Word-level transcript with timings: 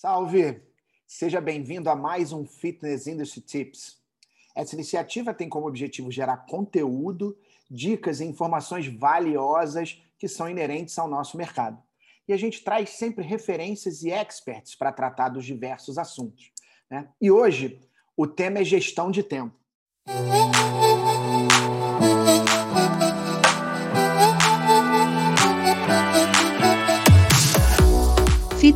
Salve! 0.00 0.62
Seja 1.06 1.42
bem-vindo 1.42 1.90
a 1.90 1.94
mais 1.94 2.32
um 2.32 2.46
Fitness 2.46 3.06
Industry 3.06 3.42
Tips. 3.42 3.98
Essa 4.56 4.74
iniciativa 4.74 5.34
tem 5.34 5.46
como 5.46 5.68
objetivo 5.68 6.10
gerar 6.10 6.38
conteúdo, 6.46 7.36
dicas 7.70 8.18
e 8.18 8.24
informações 8.24 8.86
valiosas 8.86 10.02
que 10.18 10.26
são 10.26 10.48
inerentes 10.48 10.98
ao 10.98 11.06
nosso 11.06 11.36
mercado. 11.36 11.82
E 12.26 12.32
a 12.32 12.38
gente 12.38 12.64
traz 12.64 12.88
sempre 12.88 13.22
referências 13.22 14.02
e 14.02 14.10
experts 14.10 14.74
para 14.74 14.90
tratar 14.90 15.28
dos 15.28 15.44
diversos 15.44 15.98
assuntos. 15.98 16.50
Né? 16.90 17.06
E 17.20 17.30
hoje 17.30 17.78
o 18.16 18.26
tema 18.26 18.60
é 18.60 18.64
gestão 18.64 19.10
de 19.10 19.22
tempo. 19.22 19.54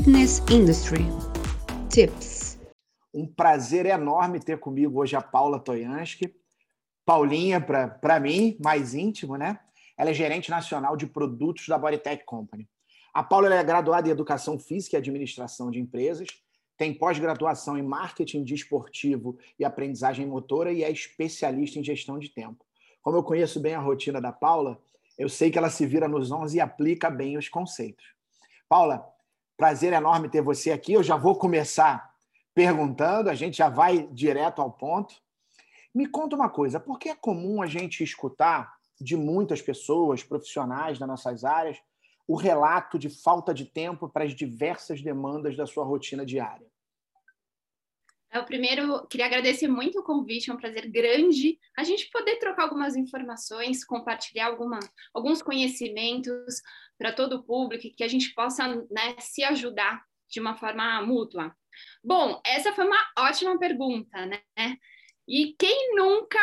Fitness 0.04 0.42
Industry 0.50 1.06
Tips. 1.88 2.60
Um 3.14 3.26
prazer 3.26 3.86
enorme 3.86 4.38
ter 4.38 4.60
comigo 4.60 5.00
hoje 5.00 5.16
a 5.16 5.22
Paula 5.22 5.58
Toyansky. 5.58 6.34
Paulinha, 7.06 7.58
para 7.58 8.20
mim, 8.20 8.54
mais 8.62 8.92
íntimo, 8.92 9.38
né? 9.38 9.58
Ela 9.96 10.10
é 10.10 10.14
gerente 10.14 10.50
nacional 10.50 10.94
de 10.94 11.06
produtos 11.06 11.66
da 11.68 11.78
Bodytech 11.78 12.22
Company. 12.26 12.68
A 13.14 13.22
Paula 13.22 13.54
é 13.54 13.64
graduada 13.64 14.06
em 14.06 14.10
Educação 14.10 14.58
Física 14.58 14.94
e 14.94 14.98
Administração 14.98 15.70
de 15.70 15.80
Empresas, 15.80 16.28
tem 16.76 16.92
pós-graduação 16.92 17.78
em 17.78 17.82
Marketing 17.82 18.44
Desportivo 18.44 19.38
e 19.58 19.64
Aprendizagem 19.64 20.26
Motora 20.26 20.70
e 20.70 20.84
é 20.84 20.90
especialista 20.90 21.78
em 21.78 21.84
gestão 21.84 22.18
de 22.18 22.28
tempo. 22.28 22.62
Como 23.00 23.16
eu 23.16 23.22
conheço 23.22 23.58
bem 23.58 23.74
a 23.74 23.80
rotina 23.80 24.20
da 24.20 24.32
Paula, 24.32 24.78
eu 25.16 25.30
sei 25.30 25.50
que 25.50 25.56
ela 25.56 25.70
se 25.70 25.86
vira 25.86 26.06
nos 26.06 26.30
11 26.30 26.58
e 26.58 26.60
aplica 26.60 27.08
bem 27.08 27.38
os 27.38 27.48
conceitos. 27.48 28.04
Paula, 28.68 29.13
prazer 29.56 29.92
enorme 29.92 30.28
ter 30.28 30.42
você 30.42 30.72
aqui. 30.72 30.92
Eu 30.92 31.02
já 31.02 31.16
vou 31.16 31.36
começar 31.36 32.12
perguntando, 32.54 33.30
a 33.30 33.34
gente 33.34 33.56
já 33.56 33.68
vai 33.68 34.06
direto 34.12 34.62
ao 34.62 34.70
ponto. 34.70 35.14
Me 35.94 36.06
conta 36.06 36.36
uma 36.36 36.48
coisa, 36.48 36.80
por 36.80 36.98
que 36.98 37.08
é 37.08 37.14
comum 37.14 37.62
a 37.62 37.66
gente 37.66 38.02
escutar 38.02 38.74
de 39.00 39.16
muitas 39.16 39.60
pessoas, 39.60 40.22
profissionais 40.22 40.98
das 40.98 41.08
nossas 41.08 41.44
áreas, 41.44 41.78
o 42.26 42.36
relato 42.36 42.98
de 42.98 43.08
falta 43.08 43.52
de 43.52 43.64
tempo 43.64 44.08
para 44.08 44.24
as 44.24 44.34
diversas 44.34 45.02
demandas 45.02 45.56
da 45.56 45.66
sua 45.66 45.84
rotina 45.84 46.24
diária? 46.24 46.66
Eu 48.34 48.44
primeiro 48.44 49.06
queria 49.06 49.26
agradecer 49.26 49.68
muito 49.68 50.00
o 50.00 50.02
convite, 50.02 50.50
é 50.50 50.52
um 50.52 50.56
prazer 50.56 50.90
grande 50.90 51.56
a 51.78 51.84
gente 51.84 52.10
poder 52.10 52.36
trocar 52.40 52.64
algumas 52.64 52.96
informações, 52.96 53.84
compartilhar 53.84 54.46
alguma, 54.46 54.80
alguns 55.14 55.40
conhecimentos 55.40 56.60
para 56.98 57.12
todo 57.12 57.36
o 57.36 57.44
público, 57.44 57.88
que 57.96 58.02
a 58.02 58.08
gente 58.08 58.34
possa 58.34 58.66
né, 58.90 59.14
se 59.20 59.44
ajudar 59.44 60.02
de 60.28 60.40
uma 60.40 60.56
forma 60.56 61.00
mútua. 61.02 61.54
Bom, 62.02 62.40
essa 62.44 62.72
foi 62.72 62.84
uma 62.84 62.98
ótima 63.16 63.56
pergunta, 63.56 64.26
né? 64.26 64.40
E 65.28 65.54
quem 65.56 65.94
nunca 65.94 66.40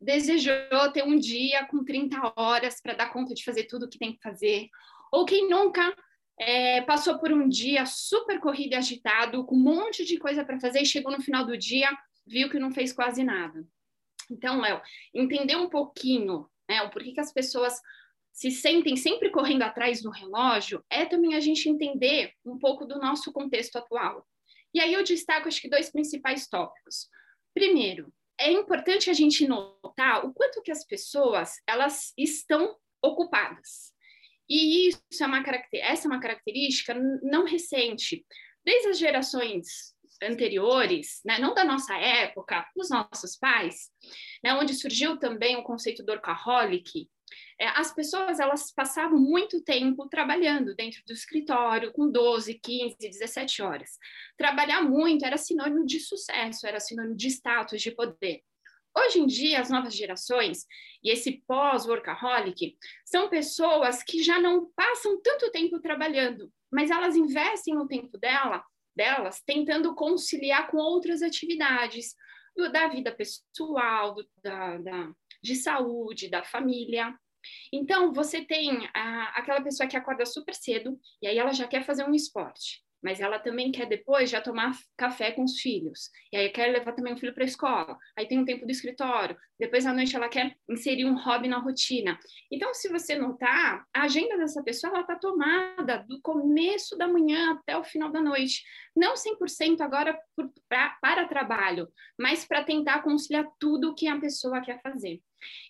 desejou 0.00 0.90
ter 0.92 1.04
um 1.04 1.16
dia 1.16 1.64
com 1.66 1.84
30 1.84 2.32
horas 2.34 2.80
para 2.80 2.94
dar 2.94 3.12
conta 3.12 3.32
de 3.32 3.44
fazer 3.44 3.64
tudo 3.64 3.86
o 3.86 3.88
que 3.88 3.98
tem 3.98 4.12
que 4.12 4.22
fazer? 4.22 4.68
Ou 5.12 5.24
quem 5.24 5.48
nunca 5.48 5.94
é, 6.38 6.82
passou 6.82 7.18
por 7.18 7.32
um 7.32 7.48
dia 7.48 7.84
super 7.86 8.40
corrido 8.40 8.72
e 8.72 8.76
agitado, 8.76 9.44
com 9.44 9.56
um 9.56 9.60
monte 9.60 10.04
de 10.04 10.18
coisa 10.18 10.44
para 10.44 10.60
fazer, 10.60 10.80
e 10.80 10.86
chegou 10.86 11.12
no 11.12 11.22
final 11.22 11.44
do 11.44 11.56
dia, 11.56 11.88
viu 12.26 12.48
que 12.48 12.58
não 12.58 12.70
fez 12.70 12.92
quase 12.92 13.24
nada. 13.24 13.66
Então, 14.30 14.60
Léo, 14.60 14.80
entender 15.14 15.56
um 15.56 15.68
pouquinho 15.68 16.48
né, 16.68 16.82
o 16.82 16.90
porquê 16.90 17.12
que 17.12 17.20
as 17.20 17.32
pessoas 17.32 17.80
se 18.32 18.50
sentem 18.50 18.96
sempre 18.96 19.30
correndo 19.30 19.62
atrás 19.62 20.00
do 20.00 20.10
relógio, 20.10 20.84
é 20.88 21.04
também 21.04 21.34
a 21.34 21.40
gente 21.40 21.68
entender 21.68 22.34
um 22.44 22.56
pouco 22.56 22.84
do 22.84 22.98
nosso 22.98 23.32
contexto 23.32 23.76
atual. 23.76 24.24
E 24.72 24.80
aí 24.80 24.92
eu 24.92 25.02
destaco, 25.02 25.48
acho 25.48 25.60
que, 25.60 25.68
dois 25.68 25.90
principais 25.90 26.46
tópicos. 26.46 27.08
Primeiro, 27.52 28.12
é 28.38 28.52
importante 28.52 29.10
a 29.10 29.12
gente 29.12 29.48
notar 29.48 30.24
o 30.24 30.32
quanto 30.32 30.62
que 30.62 30.70
as 30.70 30.84
pessoas 30.84 31.56
elas 31.66 32.12
estão 32.16 32.76
ocupadas. 33.02 33.92
E 34.48 34.88
isso 34.88 35.22
é 35.22 35.26
uma 35.26 35.42
essa 35.74 36.06
é 36.06 36.10
uma 36.10 36.20
característica 36.20 36.94
não 37.22 37.44
recente. 37.44 38.24
Desde 38.64 38.88
as 38.88 38.98
gerações 38.98 39.94
anteriores, 40.22 41.20
né, 41.24 41.38
não 41.38 41.54
da 41.54 41.64
nossa 41.64 41.96
época, 41.96 42.66
dos 42.76 42.90
nossos 42.90 43.36
pais, 43.36 43.90
né, 44.42 44.54
onde 44.54 44.74
surgiu 44.74 45.16
também 45.18 45.56
o 45.56 45.62
conceito 45.62 46.02
do 46.02 46.10
workaholic, 46.12 47.08
é, 47.60 47.68
as 47.68 47.92
pessoas 47.92 48.40
elas 48.40 48.72
passavam 48.72 49.18
muito 49.18 49.62
tempo 49.62 50.08
trabalhando 50.08 50.74
dentro 50.74 51.02
do 51.06 51.12
escritório, 51.12 51.92
com 51.92 52.10
12, 52.10 52.54
15, 52.54 52.96
17 52.98 53.62
horas. 53.62 53.98
Trabalhar 54.36 54.82
muito 54.82 55.24
era 55.24 55.36
sinônimo 55.36 55.84
de 55.84 56.00
sucesso, 56.00 56.66
era 56.66 56.80
sinônimo 56.80 57.16
de 57.16 57.28
status, 57.28 57.82
de 57.82 57.90
poder. 57.90 58.42
Hoje 58.98 59.20
em 59.20 59.26
dia, 59.26 59.60
as 59.60 59.70
novas 59.70 59.94
gerações 59.94 60.66
e 61.04 61.10
esse 61.10 61.42
pós-workaholic 61.46 62.76
são 63.04 63.28
pessoas 63.28 64.02
que 64.02 64.22
já 64.22 64.40
não 64.40 64.70
passam 64.74 65.20
tanto 65.22 65.52
tempo 65.52 65.80
trabalhando, 65.80 66.52
mas 66.72 66.90
elas 66.90 67.14
investem 67.14 67.76
o 67.76 67.86
tempo 67.86 68.18
dela, 68.18 68.64
delas 68.96 69.40
tentando 69.46 69.94
conciliar 69.94 70.68
com 70.68 70.78
outras 70.78 71.22
atividades 71.22 72.16
do, 72.56 72.72
da 72.72 72.88
vida 72.88 73.14
pessoal, 73.14 74.14
do, 74.14 74.28
da, 74.42 74.78
da, 74.78 75.12
de 75.40 75.54
saúde, 75.54 76.28
da 76.28 76.42
família. 76.42 77.16
Então, 77.72 78.12
você 78.12 78.44
tem 78.44 78.90
a, 78.92 79.38
aquela 79.38 79.60
pessoa 79.60 79.88
que 79.88 79.96
acorda 79.96 80.26
super 80.26 80.54
cedo 80.54 80.98
e 81.22 81.28
aí 81.28 81.38
ela 81.38 81.52
já 81.52 81.68
quer 81.68 81.84
fazer 81.84 82.04
um 82.04 82.14
esporte 82.14 82.82
mas 83.02 83.20
ela 83.20 83.38
também 83.38 83.70
quer 83.70 83.86
depois 83.86 84.30
já 84.30 84.40
tomar 84.40 84.76
café 84.96 85.32
com 85.32 85.44
os 85.44 85.60
filhos. 85.60 86.10
E 86.32 86.36
aí 86.36 86.48
quer 86.50 86.72
levar 86.72 86.92
também 86.92 87.12
o 87.12 87.16
filho 87.16 87.34
para 87.34 87.44
a 87.44 87.46
escola. 87.46 87.96
Aí 88.16 88.26
tem 88.26 88.38
um 88.38 88.44
tempo 88.44 88.66
do 88.66 88.72
escritório. 88.72 89.36
Depois 89.58 89.86
à 89.86 89.92
noite 89.92 90.14
ela 90.14 90.28
quer 90.28 90.56
inserir 90.68 91.04
um 91.04 91.16
hobby 91.16 91.48
na 91.48 91.58
rotina. 91.58 92.18
Então, 92.50 92.72
se 92.74 92.88
você 92.88 93.14
notar, 93.14 93.84
a 93.94 94.02
agenda 94.02 94.36
dessa 94.36 94.62
pessoa 94.62 95.00
está 95.00 95.16
tomada 95.16 96.04
do 96.08 96.20
começo 96.20 96.96
da 96.96 97.08
manhã 97.08 97.52
até 97.52 97.76
o 97.76 97.84
final 97.84 98.10
da 98.10 98.20
noite. 98.20 98.62
Não 98.96 99.14
100% 99.14 99.80
agora 99.80 100.18
por, 100.36 100.52
pra, 100.68 100.96
para 101.00 101.28
trabalho, 101.28 101.88
mas 102.18 102.44
para 102.44 102.64
tentar 102.64 103.02
conciliar 103.02 103.46
tudo 103.58 103.90
o 103.90 103.94
que 103.94 104.08
a 104.08 104.18
pessoa 104.18 104.60
quer 104.60 104.80
fazer. 104.82 105.20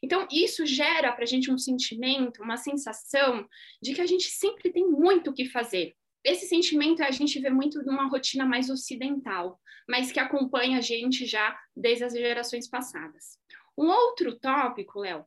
Então, 0.02 0.26
isso 0.32 0.64
gera 0.64 1.12
para 1.12 1.24
a 1.24 1.26
gente 1.26 1.50
um 1.50 1.58
sentimento, 1.58 2.42
uma 2.42 2.56
sensação 2.56 3.46
de 3.82 3.94
que 3.94 4.00
a 4.00 4.06
gente 4.06 4.30
sempre 4.30 4.72
tem 4.72 4.86
muito 4.88 5.30
o 5.30 5.34
que 5.34 5.46
fazer 5.46 5.94
esse 6.24 6.46
sentimento 6.46 7.02
a 7.02 7.10
gente 7.10 7.38
vê 7.40 7.50
muito 7.50 7.82
numa 7.84 8.08
rotina 8.08 8.44
mais 8.44 8.70
ocidental, 8.70 9.60
mas 9.88 10.12
que 10.12 10.20
acompanha 10.20 10.78
a 10.78 10.80
gente 10.80 11.24
já 11.24 11.58
desde 11.76 12.04
as 12.04 12.12
gerações 12.12 12.68
passadas. 12.68 13.38
Um 13.76 13.86
outro 13.86 14.38
tópico, 14.38 15.00
Léo, 15.00 15.24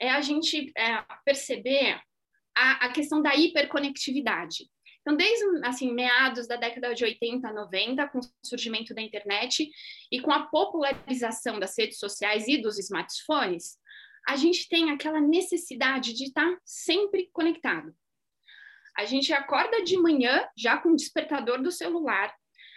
é 0.00 0.10
a 0.10 0.20
gente 0.20 0.72
é, 0.76 1.04
perceber 1.24 2.00
a, 2.54 2.86
a, 2.86 2.92
questão 2.92 3.20
da 3.20 3.34
hiperconectividade. 3.34 4.68
Então, 5.00 5.16
desde 5.16 5.44
assim, 5.64 5.92
meados 5.92 6.48
da 6.48 6.56
década 6.56 6.94
de 6.94 7.04
80, 7.04 7.52
90, 7.52 8.08
com 8.08 8.18
o 8.18 8.22
surgimento 8.44 8.94
da 8.94 9.00
internet 9.00 9.70
e 10.10 10.20
com 10.20 10.32
a 10.32 10.46
popularização 10.46 11.60
das 11.60 11.76
redes 11.78 11.98
sociais 11.98 12.48
e 12.48 12.58
dos 12.58 12.78
smartphones, 12.78 13.78
a 14.26 14.34
gente 14.34 14.68
tem 14.68 14.90
aquela 14.90 15.20
necessidade 15.20 16.12
de 16.12 16.24
estar 16.24 16.58
sempre 16.64 17.30
conectado. 17.32 17.94
A 18.96 19.04
gente 19.04 19.32
acorda 19.32 19.82
de 19.84 19.96
manhã 19.96 20.46
já 20.56 20.78
com 20.78 20.90
o 20.90 20.96
despertador 20.96 21.62
do 21.62 21.70
celular. 21.70 22.34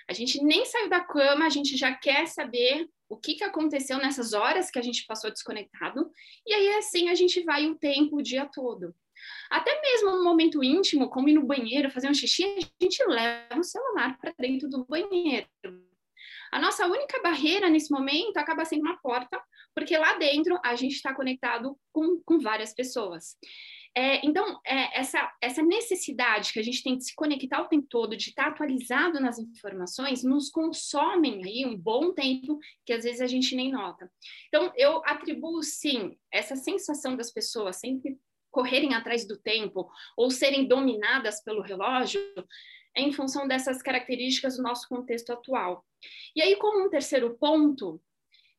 A 0.08 0.14
gente 0.14 0.44
nem 0.44 0.66
saiu 0.66 0.90
da 0.90 1.00
cama, 1.00 1.46
a 1.46 1.50
gente 1.50 1.78
já 1.78 1.94
quer 1.94 2.28
saber 2.28 2.90
o 3.08 3.16
que, 3.16 3.36
que 3.36 3.44
aconteceu 3.44 3.98
nessas 3.98 4.34
horas 4.34 4.70
que 4.70 4.78
a 4.80 4.82
gente 4.82 5.06
passou 5.06 5.32
desconectado. 5.32 6.12
E 6.46 6.54
aí, 6.54 6.70
assim, 6.78 7.10
a 7.10 7.16
gente 7.16 7.42
vai 7.44 7.68
o 7.68 7.76
tempo, 7.76 8.18
o 8.18 8.22
dia 8.22 8.46
todo. 8.46 8.94
Até 9.50 9.82
mesmo 9.82 10.12
um 10.12 10.24
momento 10.24 10.64
íntimo, 10.64 11.10
como 11.10 11.30
ir 11.30 11.34
no 11.34 11.46
banheiro, 11.46 11.92
fazer 11.92 12.10
um 12.10 12.14
xixi, 12.14 12.44
a 12.44 12.84
gente 12.84 13.04
leva 13.06 13.60
o 13.60 13.64
celular 13.64 14.18
para 14.20 14.34
dentro 14.38 14.70
do 14.70 14.86
banheiro. 14.86 15.48
A 16.52 16.60
nossa 16.60 16.88
única 16.88 17.22
barreira 17.22 17.70
nesse 17.70 17.92
momento 17.92 18.38
acaba 18.38 18.66
sendo 18.66 18.82
uma 18.82 18.98
porta, 18.98 19.42
porque 19.76 19.98
lá 19.98 20.18
dentro 20.18 20.60
a 20.64 20.76
gente 20.76 20.96
está 20.96 21.14
conectado 21.14 21.78
com, 21.92 22.22
com 22.26 22.40
várias 22.40 22.74
pessoas. 22.74 23.38
É, 23.96 24.26
então, 24.26 24.60
é, 24.66 25.00
essa, 25.00 25.32
essa 25.42 25.62
necessidade 25.62 26.54
que 26.54 26.60
a 26.60 26.64
gente 26.64 26.84
tem 26.84 26.98
de 26.98 27.06
se 27.06 27.16
conectar 27.16 27.62
o 27.62 27.68
tempo 27.68 27.88
todo, 27.90 28.16
de 28.16 28.30
estar 28.30 28.48
atualizado 28.48 29.20
nas 29.20 29.40
informações, 29.40 30.24
nos 30.24 30.50
consomem 30.50 31.44
aí 31.44 31.66
um 31.66 31.76
bom 31.76 32.14
tempo 32.14 32.60
que 32.86 32.94
às 32.94 33.04
vezes 33.04 33.22
a 33.22 33.28
gente 33.28 33.56
nem 33.56 33.72
nota. 33.72 34.10
Então, 34.48 34.72
eu 34.76 35.02
atribuo, 35.06 35.62
sim, 35.64 36.18
essa 36.32 36.56
sensação 36.56 37.16
das 37.16 37.32
pessoas 37.32 37.78
sempre 37.78 38.18
correrem 38.52 38.94
atrás 38.94 39.28
do 39.28 39.38
tempo 39.38 39.90
ou 40.18 40.32
serem 40.32 40.68
dominadas 40.68 41.44
pelo 41.44 41.62
relógio 41.62 42.22
em 42.96 43.12
função 43.12 43.48
dessas 43.48 43.82
características 43.82 44.58
do 44.58 44.64
nosso 44.64 44.88
contexto 44.88 45.32
atual. 45.32 45.86
E 46.36 46.42
aí, 46.42 46.56
como 46.56 46.86
um 46.86 46.90
terceiro 46.90 47.38
ponto, 47.38 48.02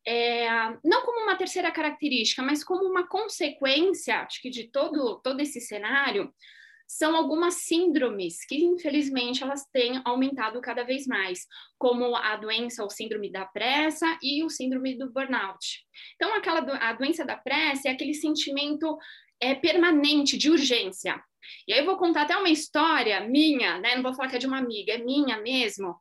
é, 0.06 0.48
não 0.84 1.02
como 1.02 1.22
uma 1.22 1.36
terceira 1.36 1.70
característica, 1.70 2.42
mas 2.42 2.64
como 2.64 2.84
uma 2.84 3.06
consequência, 3.06 4.20
acho 4.20 4.40
que 4.40 4.50
de 4.50 4.70
todo, 4.70 5.20
todo 5.22 5.40
esse 5.40 5.60
cenário, 5.60 6.32
são 6.86 7.14
algumas 7.14 7.54
síndromes 7.54 8.44
que, 8.44 8.56
infelizmente, 8.64 9.44
elas 9.44 9.64
têm 9.72 10.02
aumentado 10.04 10.60
cada 10.60 10.82
vez 10.82 11.06
mais, 11.06 11.46
como 11.78 12.16
a 12.16 12.34
doença, 12.34 12.84
o 12.84 12.90
síndrome 12.90 13.30
da 13.30 13.44
pressa 13.44 14.18
e 14.20 14.42
o 14.42 14.50
síndrome 14.50 14.98
do 14.98 15.08
burnout. 15.12 15.84
Então, 16.16 16.34
aquela 16.34 16.60
a 16.78 16.92
doença 16.94 17.24
da 17.24 17.36
pressa 17.36 17.88
é 17.88 17.92
aquele 17.92 18.12
sentimento 18.12 18.98
é, 19.40 19.54
permanente 19.54 20.36
de 20.36 20.50
urgência. 20.50 21.22
E 21.66 21.72
aí 21.72 21.78
eu 21.78 21.86
vou 21.86 21.96
contar 21.96 22.22
até 22.22 22.36
uma 22.36 22.50
história 22.50 23.20
minha, 23.20 23.78
né? 23.78 23.94
Não 23.94 24.02
vou 24.02 24.12
falar 24.12 24.28
que 24.28 24.36
é 24.36 24.40
de 24.40 24.48
uma 24.48 24.58
amiga, 24.58 24.92
é 24.92 24.98
minha 24.98 25.40
mesmo, 25.40 25.94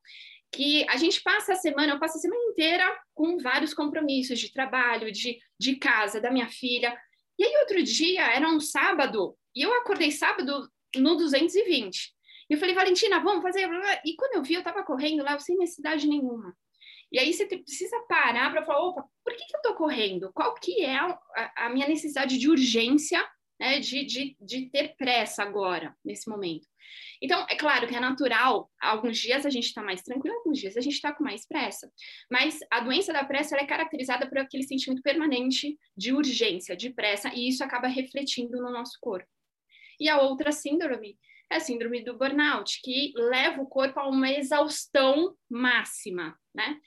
que 0.51 0.85
a 0.89 0.97
gente 0.97 1.21
passa 1.21 1.53
a 1.53 1.57
semana, 1.57 1.93
eu 1.93 1.99
passo 1.99 2.17
a 2.17 2.21
semana 2.21 2.41
inteira 2.51 2.85
com 3.13 3.37
vários 3.37 3.73
compromissos 3.73 4.39
de 4.39 4.51
trabalho, 4.51 5.11
de, 5.11 5.37
de 5.59 5.75
casa, 5.75 6.19
da 6.19 6.31
minha 6.31 6.47
filha. 6.47 6.95
E 7.37 7.43
aí 7.43 7.57
outro 7.57 7.81
dia, 7.83 8.25
era 8.33 8.47
um 8.47 8.59
sábado, 8.59 9.37
e 9.55 9.61
eu 9.61 9.73
acordei 9.73 10.11
sábado 10.11 10.69
no 10.95 11.15
220. 11.15 12.13
E 12.49 12.53
eu 12.53 12.59
falei, 12.59 12.73
Valentina, 12.73 13.19
vamos 13.19 13.43
fazer. 13.43 13.69
E 14.03 14.15
quando 14.15 14.35
eu 14.35 14.43
vi, 14.43 14.55
eu 14.55 14.59
estava 14.59 14.83
correndo 14.83 15.23
lá 15.23 15.37
sem 15.37 15.57
necessidade 15.57 16.07
nenhuma. 16.07 16.55
E 17.11 17.19
aí 17.19 17.33
você 17.33 17.45
precisa 17.45 17.99
parar 18.07 18.51
para 18.51 18.63
falar, 18.63 18.79
opa, 18.79 19.03
por 19.23 19.35
que, 19.35 19.45
que 19.45 19.55
eu 19.55 19.59
estou 19.59 19.75
correndo? 19.75 20.31
Qual 20.33 20.53
que 20.55 20.83
é 20.83 20.95
a, 20.95 21.19
a, 21.55 21.69
minha 21.69 21.87
necessidade 21.87 22.37
de 22.37 22.49
urgência, 22.49 23.25
né, 23.59 23.79
de, 23.79 24.05
de, 24.05 24.37
de 24.39 24.69
ter 24.69 24.95
pressa 24.97 25.43
agora, 25.43 25.95
nesse 26.03 26.29
momento? 26.29 26.67
Então, 27.21 27.45
é 27.49 27.55
claro 27.55 27.87
que 27.87 27.95
é 27.95 27.99
natural, 27.99 28.71
alguns 28.79 29.17
dias 29.19 29.45
a 29.45 29.49
gente 29.49 29.65
está 29.65 29.83
mais 29.83 30.01
tranquilo, 30.01 30.37
alguns 30.37 30.59
dias 30.59 30.77
a 30.77 30.81
gente 30.81 30.93
está 30.93 31.13
com 31.13 31.23
mais 31.23 31.45
pressa. 31.45 31.91
Mas 32.31 32.59
a 32.71 32.79
doença 32.79 33.11
da 33.11 33.23
pressa 33.23 33.55
é 33.57 33.65
caracterizada 33.65 34.27
por 34.27 34.37
aquele 34.37 34.63
sentimento 34.63 35.01
permanente 35.01 35.77
de 35.95 36.13
urgência, 36.13 36.75
de 36.75 36.89
pressa, 36.91 37.31
e 37.35 37.47
isso 37.49 37.63
acaba 37.63 37.87
refletindo 37.87 38.57
no 38.57 38.71
nosso 38.71 38.97
corpo. 39.01 39.29
E 39.99 40.07
a 40.07 40.21
outra 40.21 40.51
síndrome 40.51 41.17
é 41.51 41.55
a 41.55 41.59
síndrome 41.59 42.03
do 42.03 42.17
burnout, 42.17 42.79
que 42.83 43.11
leva 43.15 43.61
o 43.61 43.67
corpo 43.67 43.99
a 43.99 44.07
uma 44.07 44.29
exaustão 44.29 45.35
máxima, 45.49 46.37
né? 46.53 46.79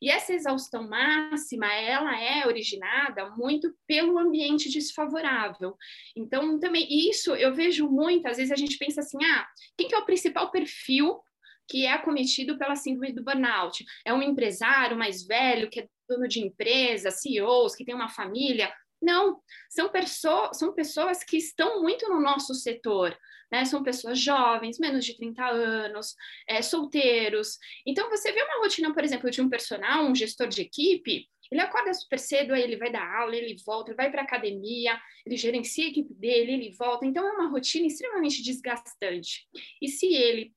E 0.00 0.10
essa 0.10 0.32
exaustão 0.32 0.88
máxima, 0.88 1.66
ela 1.72 2.18
é 2.18 2.46
originada 2.46 3.30
muito 3.30 3.74
pelo 3.86 4.18
ambiente 4.18 4.70
desfavorável. 4.70 5.76
Então, 6.16 6.58
também 6.58 6.86
isso 7.08 7.34
eu 7.34 7.54
vejo 7.54 7.88
muito, 7.88 8.26
às 8.26 8.36
vezes 8.36 8.52
a 8.52 8.56
gente 8.56 8.78
pensa 8.78 9.00
assim, 9.00 9.18
ah, 9.24 9.46
quem 9.76 9.88
que 9.88 9.94
é 9.94 9.98
o 9.98 10.06
principal 10.06 10.50
perfil 10.50 11.20
que 11.68 11.86
é 11.86 11.92
acometido 11.92 12.58
pela 12.58 12.74
síndrome 12.74 13.12
do 13.12 13.22
burnout? 13.22 13.84
É 14.04 14.12
um 14.12 14.22
empresário 14.22 14.96
mais 14.96 15.24
velho, 15.24 15.70
que 15.70 15.80
é 15.80 15.88
dono 16.08 16.26
de 16.26 16.40
empresa, 16.40 17.10
CEOs, 17.10 17.76
que 17.76 17.84
tem 17.84 17.94
uma 17.94 18.08
família? 18.08 18.72
Não, 19.00 19.40
são, 19.70 19.88
perso 19.88 20.50
são 20.52 20.74
pessoas 20.74 21.24
que 21.24 21.36
estão 21.36 21.80
muito 21.80 22.08
no 22.08 22.20
nosso 22.20 22.54
setor, 22.54 23.16
né? 23.50 23.64
São 23.64 23.82
pessoas 23.82 24.18
jovens, 24.18 24.78
menos 24.78 25.04
de 25.04 25.16
30 25.16 25.44
anos, 25.44 26.14
é, 26.46 26.62
solteiros. 26.62 27.58
Então, 27.86 28.08
você 28.08 28.32
vê 28.32 28.42
uma 28.42 28.62
rotina, 28.62 28.92
por 28.92 29.04
exemplo, 29.04 29.30
de 29.30 29.40
um 29.40 29.48
personal, 29.48 30.04
um 30.04 30.14
gestor 30.14 30.48
de 30.48 30.62
equipe, 30.62 31.28
ele 31.50 31.60
acorda 31.60 31.92
super 31.92 32.18
cedo, 32.18 32.54
aí 32.54 32.62
ele 32.62 32.76
vai 32.76 32.92
dar 32.92 33.04
aula, 33.20 33.34
ele 33.34 33.56
volta, 33.66 33.90
ele 33.90 33.96
vai 33.96 34.10
para 34.10 34.22
academia, 34.22 34.98
ele 35.26 35.36
gerencia 35.36 35.84
a 35.84 35.88
equipe 35.88 36.14
dele, 36.14 36.52
ele 36.52 36.76
volta. 36.78 37.04
Então, 37.04 37.26
é 37.26 37.32
uma 37.32 37.48
rotina 37.48 37.86
extremamente 37.86 38.42
desgastante. 38.42 39.48
E 39.82 39.88
se 39.88 40.06
ele 40.14 40.52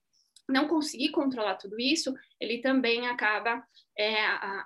não 0.47 0.67
conseguir 0.67 1.09
controlar 1.09 1.55
tudo 1.55 1.79
isso, 1.79 2.13
ele 2.39 2.59
também 2.59 3.07
acaba, 3.07 3.63
é, 3.97 4.15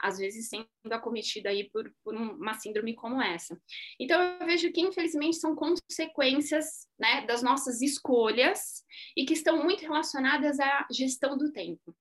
às 0.01 0.17
vezes, 0.17 0.49
sendo 0.49 0.67
acometido 0.91 1.47
aí 1.47 1.69
por, 1.69 1.91
por, 2.03 2.15
uma 2.15 2.53
síndrome 2.53 2.95
como 2.95 3.21
essa. 3.21 3.59
Então, 3.99 4.21
eu 4.21 4.45
vejo 4.45 4.71
que, 4.71 4.81
infelizmente, 4.81 5.37
são 5.37 5.55
consequências 5.55 6.87
né, 6.97 7.25
das 7.25 7.41
nossas 7.41 7.81
escolhas 7.81 8.83
e 9.15 9.25
que 9.25 9.33
estão 9.33 9.63
muito 9.63 9.81
relacionadas 9.81 10.59
à 10.59 10.87
gestão 10.91 11.37
do 11.37 11.51
tempo. 11.51 11.95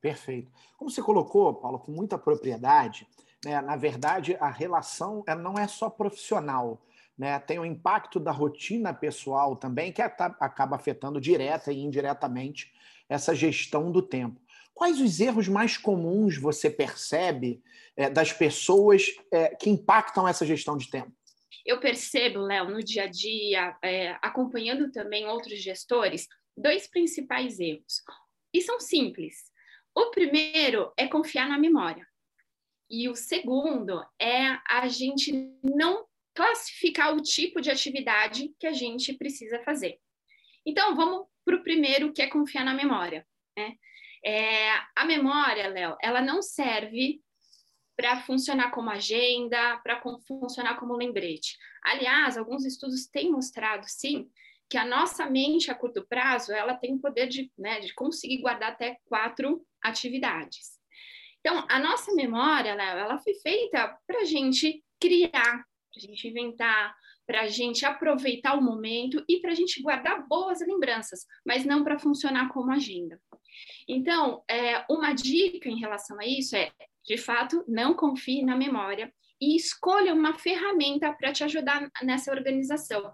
Perfeito. 0.00 0.50
Como 0.76 0.90
você 0.90 1.02
colocou, 1.02 1.54
Paulo, 1.54 1.78
com 1.78 1.92
muita 1.92 2.18
propriedade, 2.18 3.06
né, 3.44 3.60
na 3.60 3.76
verdade, 3.76 4.36
a 4.40 4.50
relação 4.50 5.22
não 5.38 5.58
é 5.58 5.66
só 5.68 5.90
profissional, 5.90 6.82
né? 7.16 7.38
Tem 7.38 7.58
o 7.58 7.66
impacto 7.66 8.18
da 8.18 8.32
rotina 8.32 8.94
pessoal 8.94 9.54
também, 9.54 9.92
que 9.92 10.00
acaba 10.00 10.76
afetando 10.76 11.20
direta 11.20 11.70
e 11.70 11.80
indiretamente 11.80 12.72
essa 13.10 13.34
gestão 13.34 13.92
do 13.92 14.00
tempo. 14.00 14.40
Quais 14.74 15.00
os 15.00 15.20
erros 15.20 15.48
mais 15.48 15.76
comuns 15.76 16.38
você 16.38 16.70
percebe 16.70 17.62
é, 17.96 18.08
das 18.08 18.32
pessoas 18.32 19.06
é, 19.32 19.54
que 19.54 19.68
impactam 19.68 20.26
essa 20.26 20.46
gestão 20.46 20.76
de 20.76 20.90
tempo? 20.90 21.12
Eu 21.64 21.78
percebo, 21.78 22.40
Léo, 22.40 22.70
no 22.70 22.82
dia 22.82 23.04
a 23.04 23.06
dia, 23.06 23.76
é, 23.82 24.16
acompanhando 24.22 24.90
também 24.90 25.26
outros 25.26 25.62
gestores, 25.62 26.26
dois 26.56 26.86
principais 26.86 27.60
erros. 27.60 28.02
E 28.52 28.62
são 28.62 28.80
simples. 28.80 29.50
O 29.94 30.10
primeiro 30.10 30.92
é 30.96 31.06
confiar 31.06 31.48
na 31.48 31.58
memória. 31.58 32.06
E 32.88 33.08
o 33.08 33.14
segundo 33.14 34.02
é 34.18 34.58
a 34.68 34.88
gente 34.88 35.32
não 35.62 36.06
classificar 36.34 37.14
o 37.14 37.22
tipo 37.22 37.60
de 37.60 37.70
atividade 37.70 38.54
que 38.58 38.66
a 38.66 38.72
gente 38.72 39.12
precisa 39.14 39.62
fazer. 39.62 39.98
Então, 40.64 40.96
vamos 40.96 41.26
para 41.44 41.56
o 41.56 41.62
primeiro, 41.62 42.12
que 42.12 42.22
é 42.22 42.26
confiar 42.26 42.64
na 42.64 42.74
memória. 42.74 43.26
Né? 43.56 43.76
É, 44.24 44.72
a 44.96 45.04
memória, 45.04 45.68
Léo, 45.68 45.96
ela 46.02 46.20
não 46.20 46.42
serve 46.42 47.20
para 47.96 48.20
funcionar 48.22 48.70
como 48.70 48.90
agenda, 48.90 49.78
para 49.82 50.00
funcionar 50.26 50.78
como 50.78 50.96
lembrete. 50.96 51.58
Aliás, 51.82 52.38
alguns 52.38 52.64
estudos 52.64 53.06
têm 53.06 53.30
mostrado, 53.30 53.84
sim, 53.86 54.30
que 54.70 54.78
a 54.78 54.86
nossa 54.86 55.28
mente 55.28 55.70
a 55.70 55.74
curto 55.74 56.06
prazo 56.06 56.52
ela 56.52 56.74
tem 56.74 56.94
o 56.94 57.00
poder 57.00 57.26
de, 57.26 57.50
né, 57.58 57.80
de 57.80 57.92
conseguir 57.92 58.38
guardar 58.38 58.72
até 58.72 58.98
quatro 59.04 59.66
atividades. 59.82 60.78
Então, 61.40 61.66
a 61.68 61.78
nossa 61.78 62.14
memória, 62.14 62.74
Léo, 62.74 62.98
ela 62.98 63.18
foi 63.18 63.34
feita 63.34 63.98
para 64.06 64.20
a 64.20 64.24
gente 64.24 64.82
criar, 65.00 65.64
para 65.92 65.98
a 65.98 66.06
gente 66.06 66.28
inventar, 66.28 66.94
para 67.26 67.40
a 67.42 67.48
gente 67.48 67.84
aproveitar 67.84 68.54
o 68.54 68.62
momento 68.62 69.24
e 69.28 69.40
para 69.40 69.52
a 69.52 69.54
gente 69.54 69.82
guardar 69.82 70.26
boas 70.26 70.60
lembranças, 70.60 71.26
mas 71.44 71.64
não 71.64 71.84
para 71.84 71.98
funcionar 71.98 72.48
como 72.52 72.72
agenda. 72.72 73.20
Então, 73.88 74.42
é, 74.48 74.84
uma 74.88 75.12
dica 75.12 75.68
em 75.68 75.78
relação 75.78 76.18
a 76.20 76.26
isso 76.26 76.56
é, 76.56 76.72
de 77.04 77.16
fato, 77.16 77.64
não 77.66 77.94
confie 77.94 78.44
na 78.44 78.56
memória 78.56 79.12
e 79.40 79.56
escolha 79.56 80.14
uma 80.14 80.34
ferramenta 80.38 81.12
para 81.12 81.32
te 81.32 81.42
ajudar 81.44 81.88
nessa 82.02 82.30
organização. 82.30 83.12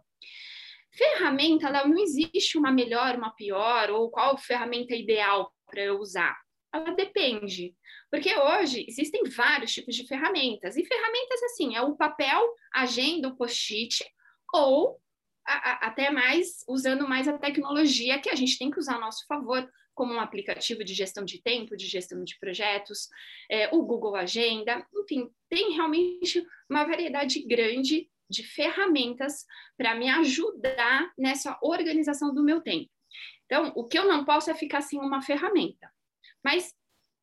Ferramenta, 0.93 1.71
não 1.87 1.99
existe 1.99 2.57
uma 2.57 2.73
melhor, 2.73 3.17
uma 3.17 3.35
pior, 3.35 3.91
ou 3.91 4.11
qual 4.11 4.37
ferramenta 4.39 4.95
ideal 4.95 5.53
para 5.67 5.83
eu 5.83 5.99
usar. 5.99 6.37
Ela 6.77 6.95
depende. 6.95 7.75
Porque 8.11 8.35
hoje 8.37 8.85
existem 8.89 9.25
vários 9.25 9.73
tipos 9.73 9.95
de 9.95 10.07
ferramentas. 10.07 10.77
E 10.77 10.85
ferramentas 10.85 11.43
assim, 11.45 11.75
é 11.75 11.83
o 11.83 11.97
papel, 11.97 12.55
agenda, 12.73 13.29
o 13.29 13.37
post-it, 13.37 14.05
ou 14.53 15.01
a, 15.47 15.55
a, 15.55 15.73
até 15.89 16.11
mais 16.11 16.65
usando 16.69 17.09
mais 17.09 17.27
a 17.27 17.39
tecnologia 17.39 18.21
que 18.21 18.31
a 18.31 18.35
gente 18.35 18.59
tem 18.59 18.71
que 18.71 18.79
usar 18.79 18.97
a 18.97 19.01
nosso 19.01 19.27
favor, 19.27 19.69
como 19.95 20.13
um 20.13 20.21
aplicativo 20.21 20.85
de 20.85 20.93
gestão 20.93 21.25
de 21.25 21.43
tempo, 21.43 21.77
de 21.77 21.87
gestão 21.87 22.23
de 22.23 22.39
projetos, 22.39 23.09
é, 23.51 23.75
o 23.75 23.83
Google 23.83 24.15
Agenda, 24.15 24.87
enfim, 24.95 25.31
tem 25.49 25.73
realmente 25.73 26.47
uma 26.69 26.85
variedade 26.85 27.41
grande 27.47 28.11
de 28.29 28.43
ferramentas 28.43 29.47
para 29.77 29.95
me 29.95 30.09
ajudar 30.11 31.11
nessa 31.17 31.59
organização 31.63 32.35
do 32.35 32.45
meu 32.45 32.61
tempo. 32.61 32.91
Então, 33.47 33.73
o 33.75 33.85
que 33.85 33.99
eu 33.99 34.07
não 34.07 34.25
posso 34.25 34.51
é 34.51 34.55
ficar 34.55 34.83
sem 34.83 34.99
uma 34.99 35.23
ferramenta. 35.23 35.91
Mas 36.45 36.75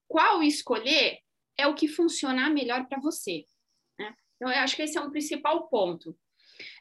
qual 0.08 0.43
escolher 0.43 1.20
é 1.58 1.67
o 1.67 1.75
que 1.75 1.88
funcionar 1.88 2.50
melhor 2.50 2.88
para 2.88 3.00
você. 3.00 3.46
Né? 3.98 4.13
Então, 4.36 4.51
eu 4.51 4.60
acho 4.60 4.75
que 4.75 4.82
esse 4.82 4.98
é 4.98 5.01
um 5.01 5.12
principal 5.12 5.67
ponto. 5.67 6.15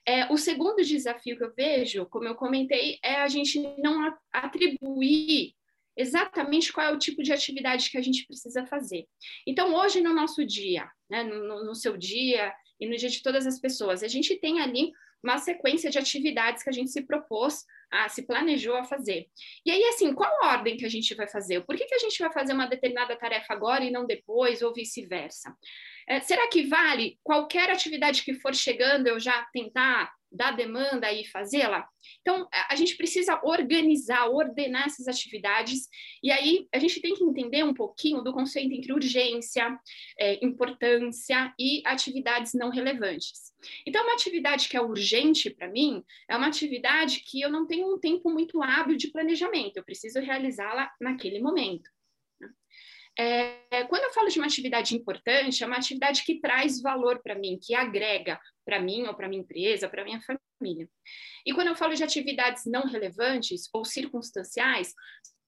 É, 0.07 0.31
o 0.33 0.37
segundo 0.37 0.85
desafio 0.85 1.37
que 1.37 1.45
eu 1.45 1.55
vejo, 1.55 2.07
como 2.07 2.27
eu 2.27 2.35
comentei, 2.35 2.99
é 3.03 3.17
a 3.17 3.29
gente 3.29 3.59
não 3.79 4.15
atribuir 4.33 5.55
exatamente 5.97 6.73
qual 6.73 6.87
é 6.87 6.93
o 6.93 6.99
tipo 6.99 7.23
de 7.23 7.33
atividade 7.33 7.91
que 7.91 7.99
a 7.99 8.03
gente 8.03 8.27
precisa 8.27 8.67
fazer. 8.67 9.07
Então, 9.47 9.75
hoje 9.75 10.01
no 10.01 10.15
nosso 10.15 10.45
dia, 10.45 10.91
né, 11.09 11.23
no, 11.23 11.65
no 11.65 11.75
seu 11.75 11.97
dia 11.97 12.53
e 12.81 12.87
no 12.87 12.97
dia 12.97 13.09
de 13.09 13.23
todas 13.23 13.47
as 13.47 13.61
pessoas, 13.61 14.03
a 14.03 14.09
gente 14.09 14.37
tem 14.37 14.61
ali 14.61 14.93
uma 15.23 15.39
sequência 15.39 15.91
de 15.91 15.99
atividades 15.99 16.63
que 16.63 16.71
a 16.71 16.73
gente 16.73 16.91
se 16.91 17.03
propôs 17.03 17.65
a, 17.93 18.09
se 18.09 18.27
planejou 18.27 18.75
a 18.75 18.85
fazer. 18.85 19.27
E 19.65 19.71
aí, 19.71 19.85
assim, 19.85 20.15
qual 20.15 20.33
ordem 20.43 20.77
que 20.77 20.87
a 20.87 20.89
gente 20.89 21.15
vai 21.15 21.29
fazer? 21.29 21.65
Por 21.65 21.77
que, 21.77 21.85
que 21.85 21.95
a 21.95 21.99
gente 21.99 22.19
vai 22.19 22.33
fazer 22.33 22.55
uma 22.55 22.67
determinada 22.67 23.15
tarefa 23.17 23.53
agora 23.53 23.85
e 23.85 23.91
não 23.91 24.07
depois, 24.07 24.63
ou 24.63 24.73
vice-versa? 24.73 25.55
É, 26.09 26.21
será 26.21 26.49
que 26.49 26.67
vale 26.67 27.19
qualquer 27.23 27.71
atividade 27.71 28.23
que 28.25 28.35
for 28.35 28.55
chegando 28.55 29.07
eu 29.07 29.21
já 29.21 29.45
tentar 29.53 30.11
da 30.33 30.51
demanda 30.51 31.13
e 31.13 31.27
fazê-la? 31.27 31.87
Então, 32.21 32.49
a 32.69 32.75
gente 32.75 32.97
precisa 32.97 33.41
organizar, 33.45 34.29
ordenar 34.29 34.87
essas 34.87 35.07
atividades, 35.07 35.89
e 36.23 36.31
aí 36.31 36.67
a 36.73 36.79
gente 36.79 37.01
tem 37.01 37.15
que 37.15 37.25
entender 37.25 37.65
um 37.65 37.75
pouquinho 37.75 38.23
do 38.23 38.33
conceito 38.33 38.73
entre 38.73 38.93
urgência, 38.93 39.79
é, 40.19 40.45
importância 40.45 41.53
e 41.59 41.83
atividades 41.85 42.53
não 42.55 42.71
relevantes. 42.71 43.53
Então, 43.87 44.03
uma 44.03 44.15
atividade 44.15 44.69
que 44.69 44.77
é 44.77 44.81
urgente 44.81 45.51
para 45.51 45.69
mim 45.69 46.03
é 46.29 46.37
uma 46.37 46.49
atividade 46.49 47.21
que 47.21 47.41
eu 47.41 47.51
não 47.51 47.67
tenho 47.67 47.95
um 47.95 47.99
tempo 47.99 48.31
muito 48.31 48.63
hábil 48.63 48.97
de 48.97 49.09
planejamento, 49.09 49.77
eu 49.77 49.85
preciso 49.85 50.21
realizá-la 50.21 50.91
naquele 51.01 51.41
momento. 51.41 51.91
É, 53.19 53.85
quando 53.85 54.05
eu 54.05 54.13
falo 54.13 54.29
de 54.29 54.39
uma 54.39 54.47
atividade 54.47 54.97
importante, 54.97 55.63
é 55.63 55.67
uma 55.67 55.77
atividade 55.77 56.25
que 56.25 56.41
traz 56.41 56.81
valor 56.81 57.21
para 57.23 57.35
mim, 57.35 57.59
que 57.61 57.75
agrega 57.75 58.41
para 58.65 58.81
mim 58.81 59.07
ou 59.07 59.15
para 59.15 59.29
minha 59.29 59.43
empresa, 59.43 59.89
para 59.89 60.05
minha 60.05 60.21
família. 60.21 60.89
E 61.45 61.53
quando 61.53 61.69
eu 61.69 61.77
falo 61.77 61.95
de 61.95 62.03
atividades 62.03 62.65
não 62.67 62.87
relevantes 62.87 63.69
ou 63.73 63.85
circunstanciais, 63.85 64.95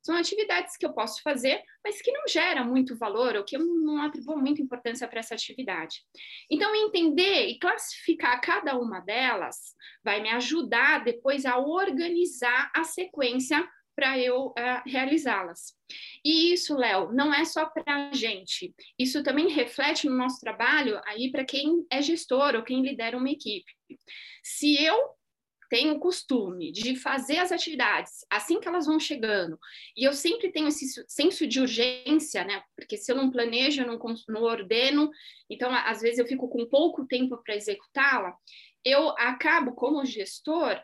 são 0.05 0.15
atividades 0.15 0.77
que 0.77 0.85
eu 0.85 0.93
posso 0.93 1.23
fazer, 1.23 1.63
mas 1.83 2.03
que 2.03 2.13
não 2.13 2.29
geram 2.29 2.67
muito 2.67 2.95
valor 2.95 3.37
ou 3.37 3.45
que 3.45 3.57
eu 3.57 3.65
não 3.65 4.03
atribuo 4.03 4.37
muita 4.37 4.61
importância 4.61 5.09
para 5.09 5.21
essa 5.21 5.35
atividade. 5.35 6.03
Então, 6.51 6.75
entender 6.75 7.47
e 7.47 7.59
classificar 7.59 8.39
cada 8.43 8.77
uma 8.77 9.01
delas 9.01 9.75
vai 10.05 10.21
me 10.21 10.29
ajudar 10.29 11.03
depois 11.03 11.47
a 11.47 11.57
organizar 11.57 12.71
a 12.77 12.85
sequência 12.85 13.67
para 13.95 14.19
eu 14.19 14.49
uh, 14.49 14.83
realizá-las. 14.87 15.75
E 16.25 16.53
isso, 16.53 16.77
Léo, 16.77 17.13
não 17.13 17.33
é 17.33 17.45
só 17.45 17.67
para 17.67 18.11
a 18.11 18.13
gente. 18.13 18.75
Isso 18.99 19.23
também 19.23 19.49
reflete 19.49 20.09
no 20.09 20.17
nosso 20.17 20.41
trabalho 20.41 21.01
aí 21.07 21.31
para 21.31 21.45
quem 21.45 21.87
é 21.91 22.03
gestor 22.03 22.55
ou 22.55 22.63
quem 22.63 22.83
lidera 22.83 23.17
uma 23.17 23.31
equipe. 23.31 23.71
Se 24.43 24.83
eu 24.83 25.15
tenho 25.69 25.95
o 25.95 25.99
costume 25.99 26.71
de 26.71 26.95
fazer 26.95 27.39
as 27.39 27.51
atividades 27.51 28.25
assim 28.31 28.61
que 28.61 28.69
elas 28.69 28.87
vão 28.87 29.01
chegando, 29.01 29.59
e 29.97 30.05
eu 30.05 30.13
sempre 30.13 30.53
tenho 30.53 30.69
esse 30.69 31.05
senso 31.09 31.47
de 31.47 31.61
urgência, 31.61 32.45
né? 32.45 32.63
Porque 32.77 32.97
se 32.97 33.11
eu 33.11 33.17
não 33.17 33.31
planejo, 33.31 33.83
eu 33.83 33.87
não, 33.87 33.99
não 34.29 34.43
ordeno, 34.43 35.11
então 35.51 35.73
às 35.73 36.01
vezes 36.01 36.19
eu 36.19 36.27
fico 36.27 36.49
com 36.49 36.67
pouco 36.67 37.07
tempo 37.07 37.37
para 37.43 37.57
executá-la, 37.57 38.37
eu 38.85 39.11
acabo, 39.19 39.73
como 39.73 40.05
gestor, 40.05 40.81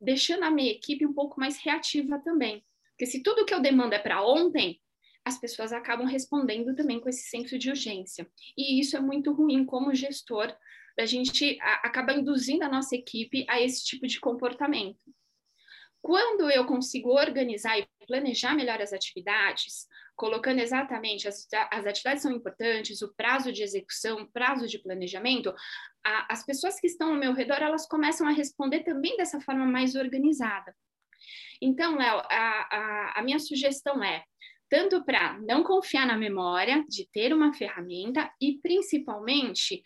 deixando 0.00 0.44
a 0.44 0.50
minha 0.50 0.72
equipe 0.72 1.06
um 1.06 1.12
pouco 1.12 1.38
mais 1.38 1.58
reativa 1.58 2.18
também. 2.18 2.64
Porque 2.90 3.06
se 3.06 3.22
tudo 3.22 3.44
que 3.44 3.54
eu 3.54 3.60
demando 3.60 3.94
é 3.94 3.98
para 3.98 4.24
ontem, 4.24 4.80
as 5.24 5.38
pessoas 5.38 5.72
acabam 5.72 6.06
respondendo 6.06 6.74
também 6.74 6.98
com 7.00 7.08
esse 7.08 7.28
senso 7.28 7.58
de 7.58 7.68
urgência. 7.68 8.28
E 8.56 8.80
isso 8.80 8.96
é 8.96 9.00
muito 9.00 9.32
ruim 9.32 9.64
como 9.64 9.94
gestor, 9.94 10.54
a 10.98 11.06
gente 11.06 11.58
acaba 11.60 12.12
induzindo 12.12 12.64
a 12.64 12.68
nossa 12.68 12.94
equipe 12.94 13.46
a 13.48 13.60
esse 13.60 13.84
tipo 13.84 14.06
de 14.06 14.20
comportamento. 14.20 15.00
Quando 16.02 16.50
eu 16.50 16.64
consigo 16.64 17.10
organizar 17.10 17.78
e 17.78 17.86
planejar 18.06 18.54
melhor 18.54 18.80
as 18.80 18.92
atividades, 18.92 19.86
colocando 20.16 20.58
exatamente 20.58 21.28
as, 21.28 21.46
as 21.70 21.86
atividades 21.86 22.22
são 22.22 22.32
importantes, 22.32 23.02
o 23.02 23.14
prazo 23.14 23.52
de 23.52 23.62
execução, 23.62 24.22
o 24.22 24.30
prazo 24.30 24.66
de 24.66 24.78
planejamento, 24.78 25.54
a, 26.04 26.32
as 26.32 26.44
pessoas 26.44 26.78
que 26.80 26.86
estão 26.86 27.12
ao 27.12 27.18
meu 27.18 27.32
redor, 27.32 27.62
elas 27.62 27.86
começam 27.86 28.26
a 28.26 28.32
responder 28.32 28.80
também 28.80 29.16
dessa 29.16 29.40
forma 29.40 29.66
mais 29.66 29.94
organizada. 29.94 30.74
Então, 31.60 31.96
Léo, 31.96 32.18
a, 32.18 32.28
a, 32.30 33.12
a 33.16 33.22
minha 33.22 33.38
sugestão 33.38 34.02
é, 34.02 34.24
tanto 34.68 35.04
para 35.04 35.38
não 35.40 35.62
confiar 35.62 36.06
na 36.06 36.16
memória, 36.16 36.84
de 36.88 37.08
ter 37.12 37.34
uma 37.34 37.52
ferramenta 37.52 38.32
e, 38.40 38.58
principalmente, 38.62 39.82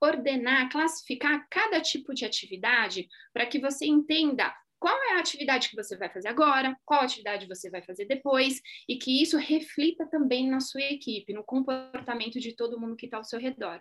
ordenar, 0.00 0.70
classificar 0.70 1.46
cada 1.50 1.80
tipo 1.80 2.14
de 2.14 2.24
atividade 2.24 3.08
para 3.32 3.46
que 3.46 3.58
você 3.58 3.86
entenda 3.86 4.54
qual 4.78 5.00
é 5.04 5.12
a 5.12 5.20
atividade 5.20 5.68
que 5.68 5.76
você 5.76 5.96
vai 5.96 6.08
fazer 6.08 6.28
agora, 6.28 6.76
qual 6.84 7.02
atividade 7.02 7.46
você 7.46 7.70
vai 7.70 7.82
fazer 7.82 8.04
depois, 8.04 8.60
e 8.88 8.96
que 8.96 9.22
isso 9.22 9.36
reflita 9.38 10.04
também 10.08 10.50
na 10.50 10.58
sua 10.58 10.82
equipe, 10.82 11.32
no 11.32 11.44
comportamento 11.44 12.40
de 12.40 12.56
todo 12.56 12.80
mundo 12.80 12.96
que 12.96 13.06
está 13.06 13.18
ao 13.18 13.24
seu 13.24 13.38
redor. 13.38 13.80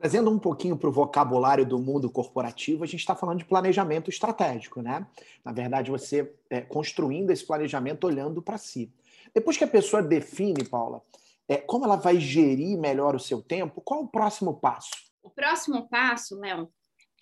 Trazendo 0.00 0.30
um 0.30 0.38
pouquinho 0.38 0.78
para 0.78 0.88
o 0.88 0.92
vocabulário 0.92 1.66
do 1.66 1.78
mundo 1.78 2.10
corporativo, 2.10 2.82
a 2.82 2.86
gente 2.86 3.00
está 3.00 3.14
falando 3.14 3.40
de 3.40 3.44
planejamento 3.44 4.08
estratégico, 4.08 4.80
né? 4.80 5.06
Na 5.44 5.52
verdade, 5.52 5.90
você 5.90 6.34
é, 6.48 6.62
construindo 6.62 7.30
esse 7.30 7.46
planejamento 7.46 8.06
olhando 8.06 8.40
para 8.40 8.56
si. 8.56 8.90
Depois 9.34 9.58
que 9.58 9.64
a 9.64 9.68
pessoa 9.68 10.02
define, 10.02 10.64
Paula, 10.64 11.02
é, 11.46 11.58
como 11.58 11.84
ela 11.84 11.96
vai 11.96 12.18
gerir 12.18 12.78
melhor 12.78 13.14
o 13.14 13.20
seu 13.20 13.42
tempo, 13.42 13.82
qual 13.82 14.00
o 14.00 14.08
próximo 14.08 14.58
passo? 14.58 14.90
O 15.22 15.28
próximo 15.28 15.86
passo, 15.86 16.40
Léo, 16.40 16.72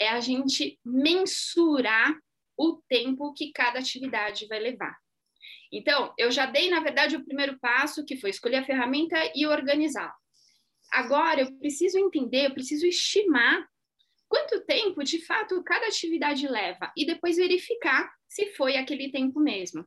é 0.01 0.11
a 0.11 0.21
gente 0.21 0.79
mensurar 0.85 2.15
o 2.57 2.81
tempo 2.89 3.33
que 3.33 3.51
cada 3.51 3.81
atividade 3.81 4.47
vai 4.47 4.61
levar. 4.61 4.97
Então, 5.73 6.15
eu 6.17 6.31
já 6.31 6.47
dei, 6.47 6.71
na 6.71 6.79
verdade, 6.79 7.17
o 7.17 7.25
primeiro 7.25 7.59
passo, 7.59 8.05
que 8.05 8.17
foi 8.17 8.31
escolher 8.31 8.59
a 8.59 8.65
ferramenta 8.65 9.17
e 9.35 9.49
organizar. 9.49 10.15
Agora, 10.91 11.43
eu 11.43 11.53
preciso 11.59 11.99
entender, 11.99 12.47
eu 12.47 12.55
preciso 12.55 12.87
estimar 12.87 13.69
quanto 14.29 14.65
tempo, 14.65 15.03
de 15.03 15.25
fato, 15.25 15.63
cada 15.63 15.87
atividade 15.87 16.47
leva 16.47 16.93
e 16.97 17.07
depois 17.07 17.37
verificar 17.37 18.13
se 18.29 18.47
foi 18.55 18.77
aquele 18.77 19.11
tempo 19.11 19.41
mesmo. 19.41 19.87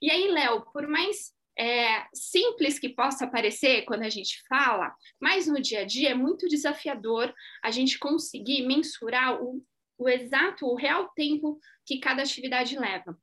E 0.00 0.10
aí, 0.10 0.28
Léo, 0.28 0.62
por 0.72 0.86
mais 0.86 1.32
é, 1.58 2.06
simples 2.14 2.78
que 2.78 2.88
possa 2.88 3.26
parecer 3.26 3.82
quando 3.82 4.02
a 4.02 4.08
gente 4.08 4.42
fala, 4.48 4.94
mas 5.20 5.46
no 5.48 5.60
dia 5.60 5.80
a 5.80 5.84
dia 5.84 6.10
é 6.10 6.14
muito 6.14 6.46
desafiador 6.46 7.34
a 7.62 7.70
gente 7.70 7.98
conseguir 7.98 8.64
mensurar 8.66 9.42
o, 9.42 9.64
o 9.98 10.08
exato, 10.08 10.66
o 10.66 10.76
real 10.76 11.08
tempo 11.16 11.58
que 11.84 11.98
cada 11.98 12.22
atividade 12.22 12.78
leva. 12.78 13.18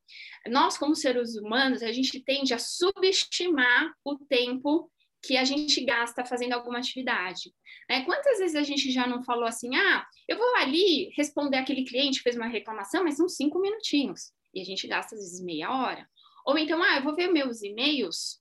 Nós, 0.48 0.78
como 0.78 0.96
seres 0.96 1.38
humanos, 1.38 1.82
a 1.82 1.92
gente 1.92 2.20
tende 2.20 2.54
a 2.54 2.60
subestimar 2.60 3.94
o 4.04 4.18
tempo 4.18 4.92
que 5.26 5.38
a 5.38 5.44
gente 5.44 5.84
gasta 5.84 6.24
fazendo 6.24 6.54
alguma 6.54 6.78
atividade. 6.78 7.54
Né? 7.90 8.04
Quantas 8.06 8.38
vezes 8.40 8.56
a 8.56 8.64
gente 8.64 8.92
já 8.92 9.08
não 9.08 9.24
falou 9.24 9.46
assim, 9.46 9.76
ah, 9.76 10.06
eu 10.28 10.38
vou 10.38 10.56
ali 10.58 11.12
responder 11.16 11.58
aquele 11.58 11.84
cliente 11.84 12.18
que 12.18 12.24
fez 12.24 12.36
uma 12.36 12.48
reclamação, 12.48 13.04
mas 13.04 13.18
são 13.18 13.28
cinco 13.28 13.60
minutinhos, 13.60 14.32
e 14.54 14.62
a 14.62 14.64
gente 14.64 14.88
gasta 14.88 15.16
às 15.16 15.22
vezes 15.22 15.42
meia 15.42 15.72
hora. 15.72 16.08
Ou 16.46 16.58
então, 16.58 16.82
ah, 16.84 16.98
eu 16.98 17.04
vou 17.04 17.16
ver 17.16 17.28
meus 17.28 17.64
e-mails, 17.64 18.40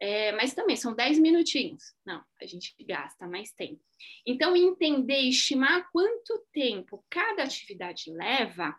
é, 0.00 0.32
mas 0.32 0.54
também 0.54 0.76
são 0.76 0.94
dez 0.94 1.18
minutinhos. 1.18 1.82
Não, 2.04 2.20
a 2.40 2.46
gente 2.46 2.74
gasta 2.84 3.28
mais 3.28 3.52
tempo. 3.52 3.80
Então, 4.26 4.56
entender, 4.56 5.20
estimar 5.20 5.88
quanto 5.92 6.44
tempo 6.52 7.04
cada 7.08 7.44
atividade 7.44 8.10
leva, 8.10 8.74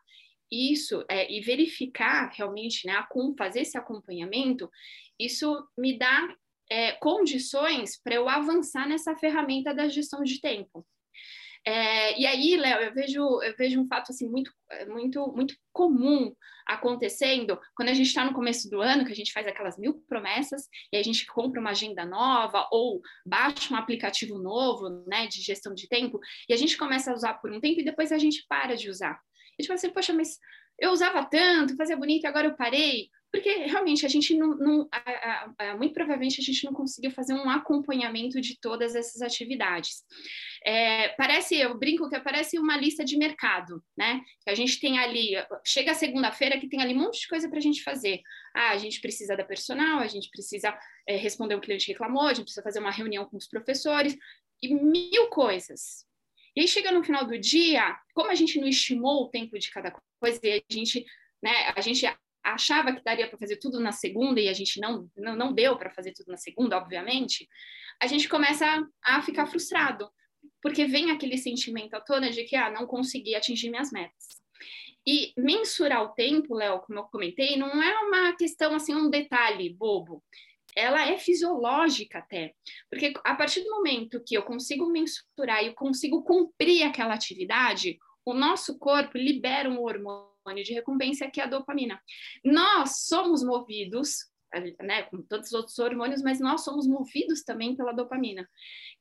isso 0.52 1.04
é, 1.10 1.32
e 1.32 1.42
verificar 1.42 2.32
realmente, 2.34 2.86
né, 2.86 2.94
fazer 3.38 3.62
esse 3.62 3.78
acompanhamento, 3.78 4.70
isso 5.20 5.68
me 5.78 5.98
dá 5.98 6.36
é, 6.70 6.94
condições 6.94 8.00
para 8.02 8.16
eu 8.16 8.28
avançar 8.28 8.88
nessa 8.88 9.16
ferramenta 9.16 9.74
da 9.74 9.88
gestão 9.88 10.24
de 10.24 10.40
tempo. 10.40 10.86
É, 11.68 12.20
e 12.20 12.28
aí, 12.28 12.56
Léo, 12.56 12.80
eu 12.80 12.94
vejo, 12.94 13.42
eu 13.42 13.56
vejo 13.58 13.82
um 13.82 13.88
fato 13.88 14.12
assim 14.12 14.30
muito, 14.30 14.52
muito, 14.88 15.34
muito 15.36 15.56
comum 15.74 16.32
acontecendo 16.68 17.60
quando 17.76 17.90
a 17.90 17.94
gente 17.94 18.08
está 18.08 18.24
no 18.24 18.34
começo 18.34 18.70
do 18.70 18.82
ano, 18.82 19.04
que 19.04 19.12
a 19.12 19.16
gente 19.16 19.32
faz 19.32 19.48
aquelas 19.48 19.76
mil 19.76 19.96
promessas 20.08 20.68
e 20.94 20.98
a 20.98 21.02
gente 21.02 21.26
compra 21.26 21.60
uma 21.60 21.72
agenda 21.72 22.06
nova 22.06 22.68
ou 22.72 23.02
baixa 23.26 23.74
um 23.74 23.78
aplicativo 23.78 24.38
novo, 24.38 24.90
né, 25.08 25.26
de 25.26 25.42
gestão 25.42 25.74
de 25.74 25.88
tempo 25.88 26.20
e 26.48 26.54
a 26.54 26.58
gente 26.58 26.78
começa 26.78 27.12
a 27.12 27.16
usar 27.16 27.34
por 27.36 27.52
um 27.52 27.60
tempo 27.60 27.80
e 27.80 27.86
depois 27.86 28.12
a 28.12 28.18
gente 28.20 28.46
para 28.48 28.76
de 28.76 28.90
usar. 28.90 29.20
E 29.58 29.64
tipo 29.64 29.74
assim, 29.74 29.90
poxa, 29.90 30.14
mas 30.14 30.38
eu 30.80 30.92
usava 30.92 31.26
tanto, 31.26 31.76
fazia 31.76 31.98
bonito 31.98 32.26
agora 32.26 32.48
eu 32.48 32.56
parei 32.56 33.10
porque 33.36 33.50
realmente 33.66 34.06
a 34.06 34.10
gente 34.10 34.34
não, 34.34 34.56
não 34.56 34.88
a, 34.90 35.52
a, 35.60 35.76
muito 35.76 35.94
provavelmente 35.94 36.40
a 36.40 36.44
gente 36.44 36.64
não 36.64 36.72
conseguiu 36.72 37.12
fazer 37.12 37.34
um 37.34 37.50
acompanhamento 37.50 38.40
de 38.40 38.58
todas 38.58 38.96
essas 38.96 39.22
atividades. 39.22 40.04
É, 40.66 41.10
parece, 41.10 41.58
eu 41.58 41.78
brinco 41.78 42.10
que 42.10 42.18
parece 42.22 42.58
uma 42.58 42.78
lista 42.78 43.04
de 43.04 43.18
mercado, 43.18 43.84
né? 43.98 44.22
A 44.48 44.56
gente 44.56 44.80
tem 44.80 45.00
ali, 45.00 45.34
chega 45.66 45.94
segunda-feira 45.94 46.58
que 46.58 46.70
tem 46.70 46.82
ali 46.82 46.96
um 46.96 47.00
monte 47.00 47.20
de 47.20 47.28
coisa 47.28 47.50
para 47.50 47.58
a 47.58 47.62
gente 47.62 47.84
fazer. 47.84 48.22
Ah, 48.56 48.70
a 48.70 48.78
gente 48.78 49.02
precisa 49.02 49.36
da 49.36 49.44
personal, 49.44 50.00
a 50.00 50.08
gente 50.08 50.30
precisa 50.30 50.74
é, 51.06 51.18
responder 51.18 51.56
o 51.56 51.62
cliente 51.62 51.90
reclamou, 51.90 52.28
a 52.28 52.34
gente 52.34 52.46
precisa 52.46 52.64
fazer 52.64 52.80
uma 52.80 52.92
reunião 52.92 53.26
com 53.26 53.36
os 53.36 53.50
professores 53.50 54.16
e 54.64 54.74
mil 54.74 55.28
coisas. 55.28 56.06
E 56.56 56.62
aí 56.62 56.68
chega 56.70 56.90
no 56.90 57.04
final 57.04 57.26
do 57.26 57.38
dia, 57.38 58.00
como 58.14 58.32
a 58.32 58.36
gente 58.36 58.62
não 58.62 58.68
estimou 58.68 59.24
o 59.24 59.30
tempo 59.30 59.60
de 59.60 59.70
cada 59.70 59.94
coisa, 60.22 60.40
e 60.42 60.64
a 60.70 60.74
gente 60.74 61.06
né, 61.44 61.74
a 61.76 61.82
gente 61.82 62.08
achava 62.46 62.94
que 62.94 63.04
daria 63.04 63.28
para 63.28 63.40
fazer 63.40 63.58
tudo 63.58 63.80
na 63.80 63.92
segunda 63.92 64.40
e 64.40 64.48
a 64.48 64.54
gente 64.54 64.80
não, 64.80 65.10
não, 65.18 65.36
não 65.36 65.54
deu 65.54 65.76
para 65.78 65.90
fazer 65.90 66.14
tudo 66.14 66.28
na 66.28 66.38
segunda, 66.38 66.78
obviamente, 66.78 67.50
a 68.02 68.08
gente 68.08 68.30
começa 68.30 68.88
a, 69.04 69.22
ficar 69.22 69.48
frustrado, 69.48 70.08
porque 70.62 70.86
vem 70.86 71.12
aquele 71.12 71.38
sentimento 71.38 71.96
à 71.96 72.02
tona 72.02 72.30
de 72.30 72.44
que 72.44 72.56
ah, 72.56 72.70
não 72.70 72.86
consegui 72.86 73.36
atingir 73.36 73.70
minhas 73.70 73.92
metas. 73.92 74.44
E 75.08 75.34
mensurar 75.38 76.04
o 76.04 76.10
tempo, 76.10 76.56
Léo, 76.56 76.80
como 76.80 77.00
eu 77.00 77.04
comentei, 77.04 77.58
não 77.58 77.82
é 77.82 78.00
uma 78.00 78.36
questão 78.36 78.76
assim, 78.76 78.94
um 78.94 79.10
detalhe 79.10 79.74
bobo. 79.74 80.24
Ela 80.76 81.08
é 81.08 81.18
fisiológica 81.18 82.20
até, 82.20 82.54
porque 82.90 83.14
a 83.24 83.34
partir 83.34 83.64
do 83.64 83.72
momento 83.72 84.22
que 84.26 84.36
eu 84.36 84.44
consigo 84.44 84.88
mensurar 84.88 85.64
e 85.64 85.68
eu 85.68 85.74
consigo 85.74 86.22
cumprir 86.24 86.84
aquela 86.84 87.14
atividade, 87.14 87.98
o 88.26 88.34
nosso 88.34 88.78
corpo 88.78 89.18
libera 89.18 89.70
um 89.70 89.82
hormônio 89.82 90.35
de 90.54 90.74
recompensa 90.74 91.30
que 91.30 91.40
é 91.40 91.44
a 91.44 91.48
dopamina. 91.48 92.02
Nós 92.44 93.06
somos 93.06 93.44
movidos, 93.44 94.30
né, 94.82 95.04
com 95.04 95.22
todos 95.22 95.48
os 95.48 95.54
outros 95.54 95.80
hormônios, 95.80 96.22
mas 96.22 96.40
nós 96.40 96.64
somos 96.64 96.88
movidos 96.88 97.44
também 97.44 97.76
pela 97.76 97.92
dopamina, 97.92 98.48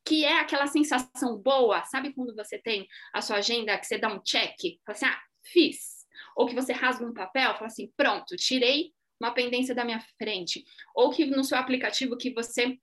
que 0.05 0.25
é 0.25 0.39
aquela 0.39 0.67
sensação 0.67 1.37
boa, 1.37 1.85
sabe 1.85 2.13
quando 2.13 2.35
você 2.35 2.59
tem 2.59 2.89
a 3.13 3.21
sua 3.21 3.37
agenda 3.37 3.79
que 3.79 3.87
você 3.87 3.99
dá 3.99 4.13
um 4.13 4.21
check, 4.23 4.59
fala 4.85 4.97
assim, 4.97 5.07
ah, 5.07 5.21
fiz, 5.45 6.07
ou 6.37 6.47
que 6.47 6.55
você 6.55 6.73
rasga 6.73 7.05
um 7.05 7.15
papel, 7.15 7.55
fala 7.55 7.67
assim, 7.67 7.93
pronto, 7.97 8.37
tirei 8.37 8.93
uma 9.21 9.33
pendência 9.33 9.75
da 9.75 9.85
minha 9.85 10.01
frente, 10.19 10.65
ou 10.95 11.11
que 11.11 11.25
no 11.25 11.45
seu 11.45 11.57
aplicativo 11.57 12.17
que 12.17 12.33
você 12.33 12.79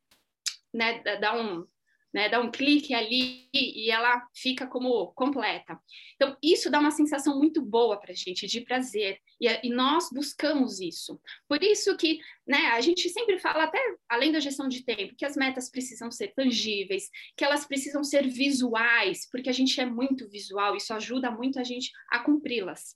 né, 0.74 1.00
dá 1.20 1.36
um 1.36 1.68
né, 2.14 2.28
dá 2.28 2.40
um 2.42 2.52
clique 2.52 2.94
ali 2.94 3.50
e 3.54 3.90
ela 3.90 4.22
fica 4.36 4.68
como 4.68 5.12
completa. 5.14 5.80
Então, 6.16 6.36
isso 6.44 6.70
dá 6.70 6.80
uma 6.80 6.92
sensação 6.92 7.38
muito 7.38 7.62
boa 7.62 8.00
para 8.00 8.12
a 8.12 8.16
gente, 8.16 8.48
de 8.48 8.62
prazer, 8.62 9.20
e, 9.40 9.48
e, 9.68 9.70
nós 9.70 10.10
buscamos 10.12 10.80
isso. 10.80 11.20
Por 11.48 11.64
isso 11.64 11.96
que 11.96 12.20
né, 12.46 12.68
a 12.68 12.82
gente 12.82 13.10
sempre 13.10 13.40
fala, 13.40 13.64
até 13.64 13.80
além 14.10 14.32
da 14.32 14.40
gestão 14.40 14.68
de 14.68 14.84
tempo, 14.84 15.16
que 15.16 15.26
as 15.26 15.36
metas 15.36 15.70
precisam 15.70 16.12
ser 16.12 16.34
tangíveis, 16.36 17.10
que 17.38 17.46
elas 17.46 17.66
precisam 17.66 18.04
ser 18.04 18.28
visuais, 18.28 19.28
porque 19.30 19.50
a 19.50 19.54
gente 19.54 19.80
é 19.80 19.86
muito 19.86 20.30
visual, 20.30 20.76
isso 20.76 20.94
ajuda 20.94 21.32
muito 21.32 21.60
a 21.60 21.64
gente 21.64 21.92
a 22.10 22.20
cumpri-las. 22.20 22.96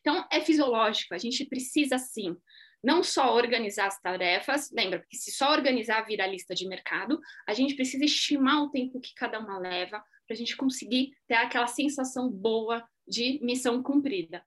Então, 0.00 0.26
é 0.30 0.40
fisiológico, 0.40 1.14
a 1.14 1.18
gente 1.18 1.44
precisa 1.46 1.98
sim 1.98 2.36
não 2.84 3.02
só 3.02 3.34
organizar 3.34 3.86
as 3.86 3.98
tarefas, 4.00 4.70
lembra, 4.70 5.00
porque 5.00 5.16
se 5.16 5.32
só 5.32 5.50
organizar 5.52 6.02
vira 6.02 6.26
lista 6.26 6.54
de 6.54 6.68
mercado, 6.68 7.18
a 7.48 7.54
gente 7.54 7.74
precisa 7.74 8.04
estimar 8.04 8.62
o 8.62 8.70
tempo 8.70 9.00
que 9.00 9.14
cada 9.14 9.40
uma 9.40 9.58
leva 9.58 10.04
para 10.26 10.34
a 10.34 10.36
gente 10.36 10.54
conseguir 10.54 11.16
ter 11.26 11.34
aquela 11.34 11.66
sensação 11.66 12.30
boa 12.30 12.86
de 13.08 13.40
missão 13.42 13.82
cumprida. 13.82 14.44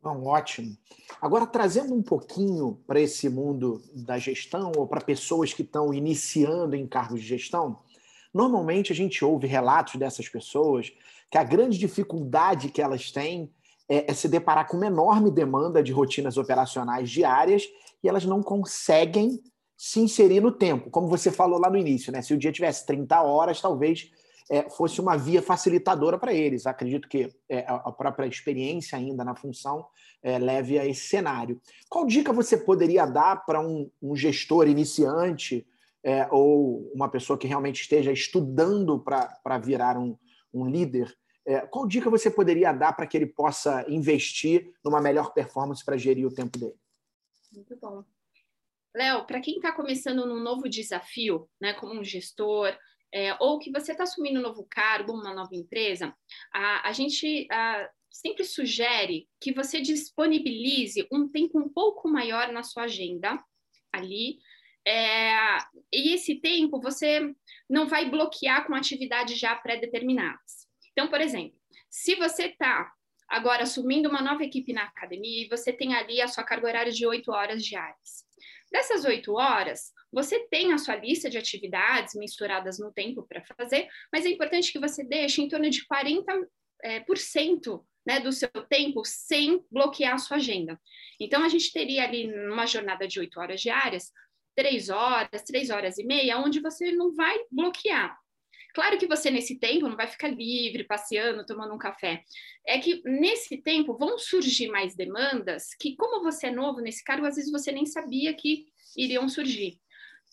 Bom, 0.00 0.26
ótimo. 0.26 0.76
Agora, 1.20 1.46
trazendo 1.46 1.94
um 1.94 2.02
pouquinho 2.02 2.80
para 2.86 3.00
esse 3.00 3.28
mundo 3.28 3.82
da 3.94 4.18
gestão 4.18 4.72
ou 4.76 4.86
para 4.86 5.00
pessoas 5.00 5.52
que 5.52 5.62
estão 5.62 5.92
iniciando 5.92 6.76
em 6.76 6.86
cargos 6.86 7.20
de 7.20 7.26
gestão, 7.26 7.82
normalmente 8.32 8.92
a 8.92 8.96
gente 8.96 9.24
ouve 9.24 9.46
relatos 9.46 9.96
dessas 9.96 10.28
pessoas 10.28 10.92
que 11.30 11.38
a 11.38 11.44
grande 11.44 11.78
dificuldade 11.78 12.68
que 12.68 12.82
elas 12.82 13.10
têm 13.10 13.52
é, 13.92 14.10
é 14.10 14.14
se 14.14 14.26
deparar 14.26 14.66
com 14.66 14.78
uma 14.78 14.86
enorme 14.86 15.30
demanda 15.30 15.82
de 15.82 15.92
rotinas 15.92 16.38
operacionais 16.38 17.10
diárias 17.10 17.68
e 18.02 18.08
elas 18.08 18.24
não 18.24 18.42
conseguem 18.42 19.38
se 19.76 20.00
inserir 20.00 20.40
no 20.40 20.50
tempo, 20.50 20.88
como 20.90 21.08
você 21.08 21.30
falou 21.30 21.60
lá 21.60 21.68
no 21.68 21.76
início, 21.76 22.10
né? 22.10 22.22
Se 22.22 22.32
o 22.32 22.38
dia 22.38 22.52
tivesse 22.52 22.86
30 22.86 23.20
horas, 23.20 23.60
talvez 23.60 24.10
é, 24.48 24.70
fosse 24.70 25.00
uma 25.00 25.16
via 25.16 25.42
facilitadora 25.42 26.16
para 26.18 26.32
eles. 26.32 26.66
Acredito 26.66 27.08
que 27.08 27.30
é, 27.48 27.66
a 27.68 27.92
própria 27.92 28.26
experiência 28.26 28.96
ainda 28.96 29.24
na 29.24 29.34
função 29.34 29.84
é, 30.22 30.38
leve 30.38 30.78
a 30.78 30.86
esse 30.86 31.08
cenário. 31.08 31.60
Qual 31.88 32.06
dica 32.06 32.32
você 32.32 32.56
poderia 32.56 33.04
dar 33.04 33.44
para 33.44 33.60
um, 33.60 33.90
um, 34.00 34.16
gestor 34.16 34.68
iniciante 34.68 35.66
é, 36.02 36.26
ou 36.30 36.90
uma 36.94 37.08
pessoa 37.08 37.38
que 37.38 37.46
realmente 37.46 37.82
esteja 37.82 38.12
estudando 38.12 38.98
para 39.00 39.58
virar 39.58 39.98
um, 39.98 40.16
um 40.54 40.64
líder 40.64 41.12
qual 41.70 41.86
dica 41.86 42.08
você 42.08 42.30
poderia 42.30 42.72
dar 42.72 42.92
para 42.92 43.06
que 43.06 43.16
ele 43.16 43.26
possa 43.26 43.84
investir 43.88 44.72
numa 44.84 45.00
melhor 45.00 45.32
performance 45.32 45.84
para 45.84 45.96
gerir 45.96 46.26
o 46.26 46.34
tempo 46.34 46.58
dele? 46.58 46.76
Muito 47.52 47.76
bom. 47.76 48.04
Léo, 48.94 49.26
para 49.26 49.40
quem 49.40 49.56
está 49.56 49.72
começando 49.72 50.26
num 50.26 50.40
novo 50.40 50.68
desafio, 50.68 51.48
né, 51.60 51.72
como 51.72 51.98
um 51.98 52.04
gestor, 52.04 52.76
é, 53.12 53.34
ou 53.40 53.58
que 53.58 53.70
você 53.70 53.92
está 53.92 54.04
assumindo 54.04 54.38
um 54.38 54.42
novo 54.42 54.66
cargo, 54.68 55.12
uma 55.12 55.34
nova 55.34 55.54
empresa, 55.54 56.14
a, 56.52 56.88
a 56.88 56.92
gente 56.92 57.46
a, 57.50 57.90
sempre 58.10 58.44
sugere 58.44 59.28
que 59.40 59.52
você 59.52 59.80
disponibilize 59.80 61.06
um 61.10 61.28
tempo 61.28 61.58
um 61.58 61.68
pouco 61.68 62.08
maior 62.08 62.52
na 62.52 62.62
sua 62.62 62.84
agenda 62.84 63.42
ali. 63.92 64.38
É, 64.86 65.58
e 65.92 66.14
esse 66.14 66.36
tempo 66.36 66.80
você 66.80 67.34
não 67.68 67.86
vai 67.86 68.10
bloquear 68.10 68.66
com 68.66 68.74
atividades 68.74 69.38
já 69.38 69.54
pré-determinadas. 69.54 70.61
Então, 70.92 71.08
por 71.08 71.20
exemplo, 71.20 71.58
se 71.90 72.14
você 72.14 72.46
está 72.46 72.92
agora 73.28 73.62
assumindo 73.62 74.08
uma 74.08 74.20
nova 74.20 74.44
equipe 74.44 74.72
na 74.72 74.84
academia 74.84 75.44
e 75.44 75.48
você 75.48 75.72
tem 75.72 75.94
ali 75.94 76.20
a 76.20 76.28
sua 76.28 76.44
carga 76.44 76.66
horária 76.66 76.92
de 76.92 77.06
oito 77.06 77.32
horas 77.32 77.64
diárias. 77.64 78.26
Dessas 78.70 79.04
oito 79.04 79.34
horas, 79.34 79.92
você 80.12 80.40
tem 80.48 80.72
a 80.72 80.78
sua 80.78 80.96
lista 80.96 81.30
de 81.30 81.38
atividades 81.38 82.14
mensuradas 82.14 82.78
no 82.78 82.92
tempo 82.92 83.22
para 83.26 83.42
fazer, 83.42 83.88
mas 84.12 84.26
é 84.26 84.28
importante 84.28 84.70
que 84.70 84.78
você 84.78 85.02
deixe 85.02 85.40
em 85.40 85.48
torno 85.48 85.68
de 85.70 85.82
40% 85.86 86.46
é, 86.84 87.00
por 87.00 87.16
cento, 87.16 87.86
né, 88.04 88.18
do 88.18 88.32
seu 88.32 88.50
tempo 88.68 89.02
sem 89.04 89.64
bloquear 89.70 90.14
a 90.14 90.18
sua 90.18 90.36
agenda. 90.36 90.78
Então, 91.20 91.44
a 91.44 91.48
gente 91.48 91.72
teria 91.72 92.04
ali 92.04 92.26
numa 92.26 92.66
jornada 92.66 93.06
de 93.06 93.20
oito 93.20 93.38
horas 93.38 93.60
diárias, 93.60 94.10
três 94.54 94.88
horas, 94.88 95.42
três 95.42 95.70
horas 95.70 95.96
e 95.98 96.04
meia, 96.04 96.38
onde 96.38 96.60
você 96.60 96.92
não 96.92 97.14
vai 97.14 97.38
bloquear. 97.50 98.18
Claro 98.74 98.98
que 98.98 99.06
você, 99.06 99.30
nesse 99.30 99.58
tempo, 99.58 99.88
não 99.88 99.96
vai 99.96 100.06
ficar 100.06 100.28
livre, 100.28 100.84
passeando, 100.84 101.44
tomando 101.44 101.74
um 101.74 101.78
café. 101.78 102.22
É 102.66 102.78
que, 102.78 103.02
nesse 103.04 103.58
tempo, 103.58 103.96
vão 103.96 104.18
surgir 104.18 104.68
mais 104.68 104.94
demandas 104.94 105.74
que, 105.78 105.94
como 105.96 106.22
você 106.22 106.46
é 106.46 106.50
novo 106.50 106.80
nesse 106.80 107.04
cargo, 107.04 107.26
às 107.26 107.36
vezes 107.36 107.50
você 107.50 107.70
nem 107.70 107.84
sabia 107.84 108.32
que 108.34 108.66
iriam 108.96 109.28
surgir. 109.28 109.78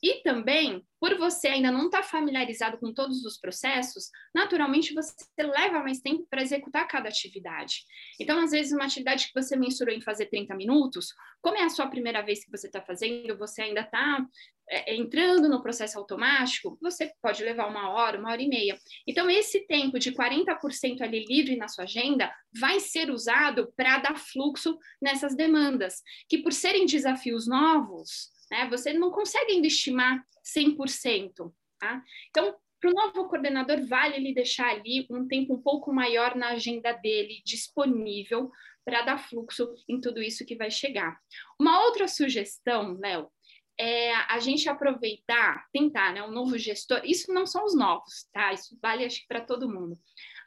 E 0.02 0.22
também, 0.24 0.84
por 1.00 1.18
você 1.18 1.48
ainda 1.48 1.72
não 1.72 1.86
estar 1.86 2.02
tá 2.02 2.08
familiarizado 2.08 2.78
com 2.78 2.94
todos 2.94 3.24
os 3.26 3.38
processos, 3.38 4.10
naturalmente 4.34 4.94
você 4.94 5.14
leva 5.38 5.80
mais 5.80 6.00
tempo 6.00 6.26
para 6.30 6.42
executar 6.42 6.88
cada 6.88 7.10
atividade. 7.10 7.84
Então, 8.20 8.40
às 8.40 8.52
vezes, 8.52 8.72
uma 8.72 8.86
atividade 8.86 9.28
que 9.28 9.42
você 9.42 9.56
mensurou 9.56 9.94
em 9.94 10.02
fazer 10.02 10.28
30 10.28 10.56
minutos, 10.56 11.14
como 11.42 11.58
é 11.58 11.64
a 11.64 11.70
sua 11.70 11.88
primeira 11.88 12.22
vez 12.22 12.44
que 12.44 12.52
você 12.52 12.68
está 12.68 12.82
fazendo, 12.82 13.38
você 13.38 13.62
ainda 13.62 13.82
está 13.82 14.26
é, 14.70 14.96
entrando 14.96 15.50
no 15.50 15.62
processo 15.62 15.98
automático, 15.98 16.78
você 16.82 17.12
pode 17.22 17.44
levar 17.44 17.68
uma 17.68 17.90
hora, 17.90 18.20
uma 18.20 18.32
hora 18.32 18.42
e 18.42 18.48
meia. 18.48 18.78
Então, 19.08 19.30
esse 19.30 19.66
tempo 19.66 19.98
de 19.98 20.12
40% 20.12 21.02
ali 21.02 21.26
livre 21.26 21.56
na 21.56 21.68
sua 21.68 21.86
agenda 21.86 22.32
vai 22.58 22.80
ser 22.80 23.10
usado 23.10 23.74
para 23.76 23.98
dar 23.98 24.18
fluxo 24.18 24.78
nessas 25.02 25.36
demandas, 25.36 26.02
que 26.28 26.38
por 26.38 26.54
serem 26.54 26.86
desafios 26.86 27.48
novos, 27.48 28.30
né? 28.52 28.68
Você 28.70 28.94
não 28.94 29.12
consegue 29.12 29.54
ainda 29.54 29.68
estimar 29.68 30.24
100%. 30.44 31.54
Tá? 31.80 32.04
Então, 32.30 32.56
para 32.80 32.90
o 32.90 32.94
novo 32.94 33.28
coordenador, 33.28 33.86
vale 33.88 34.16
ele 34.16 34.34
deixar 34.34 34.70
ali 34.70 35.06
um 35.10 35.28
tempo 35.28 35.54
um 35.54 35.62
pouco 35.62 35.94
maior 35.94 36.36
na 36.36 36.50
agenda 36.50 36.94
dele 36.94 37.42
disponível 37.46 38.52
para 38.86 39.02
dar 39.02 39.18
fluxo 39.18 39.74
em 39.88 40.00
tudo 40.00 40.22
isso 40.22 40.46
que 40.46 40.56
vai 40.56 40.72
chegar. 40.72 41.20
Uma 41.60 41.84
outra 41.86 42.08
sugestão, 42.08 42.98
Léo, 43.00 43.30
é 43.78 44.14
a 44.14 44.40
gente 44.40 44.68
aproveitar, 44.68 45.66
tentar, 45.72 46.14
né, 46.14 46.24
um 46.24 46.32
novo 46.32 46.58
gestor, 46.58 47.02
isso 47.04 47.32
não 47.34 47.46
são 47.46 47.64
os 47.64 47.76
novos, 47.76 48.28
tá? 48.34 48.52
Isso 48.52 48.78
vale 48.82 49.06
acho 49.06 49.26
para 49.28 49.40
todo 49.40 49.70
mundo. 49.70 49.98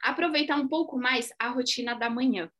Aproveitar 0.03 0.57
um 0.57 0.67
pouco 0.67 0.97
mais 0.97 1.31
a 1.39 1.49
rotina 1.49 1.95
da 1.95 2.09
manhã. 2.09 2.51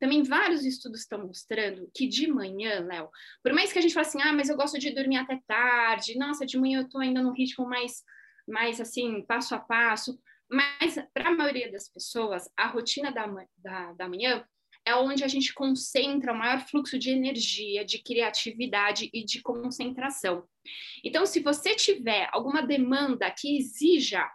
Também 0.00 0.22
vários 0.22 0.64
estudos 0.64 1.00
estão 1.00 1.26
mostrando 1.26 1.90
que 1.94 2.08
de 2.08 2.26
manhã, 2.26 2.80
Léo, 2.80 3.10
por 3.42 3.52
mais 3.52 3.72
que 3.72 3.78
a 3.78 3.82
gente 3.82 3.92
fale 3.92 4.06
assim, 4.06 4.22
ah, 4.22 4.32
mas 4.32 4.48
eu 4.48 4.56
gosto 4.56 4.78
de 4.78 4.90
dormir 4.90 5.18
até 5.18 5.38
tarde, 5.46 6.18
nossa, 6.18 6.46
de 6.46 6.58
manhã 6.58 6.80
eu 6.80 6.86
estou 6.86 7.00
ainda 7.00 7.22
num 7.22 7.34
ritmo 7.34 7.66
mais, 7.66 8.02
mais 8.48 8.80
assim, 8.80 9.22
passo 9.26 9.54
a 9.54 9.58
passo, 9.58 10.18
mas 10.50 10.96
para 11.12 11.28
a 11.28 11.34
maioria 11.34 11.70
das 11.70 11.88
pessoas, 11.88 12.50
a 12.56 12.66
rotina 12.66 13.12
da, 13.12 13.26
da, 13.58 13.92
da 13.92 14.08
manhã 14.08 14.44
é 14.84 14.94
onde 14.94 15.22
a 15.22 15.28
gente 15.28 15.52
concentra 15.52 16.32
o 16.32 16.36
maior 16.36 16.66
fluxo 16.66 16.98
de 16.98 17.10
energia, 17.10 17.84
de 17.84 18.02
criatividade 18.02 19.10
e 19.12 19.24
de 19.24 19.42
concentração. 19.42 20.44
Então, 21.04 21.26
se 21.26 21.40
você 21.40 21.74
tiver 21.74 22.28
alguma 22.32 22.62
demanda 22.62 23.30
que 23.30 23.58
exija 23.58 24.26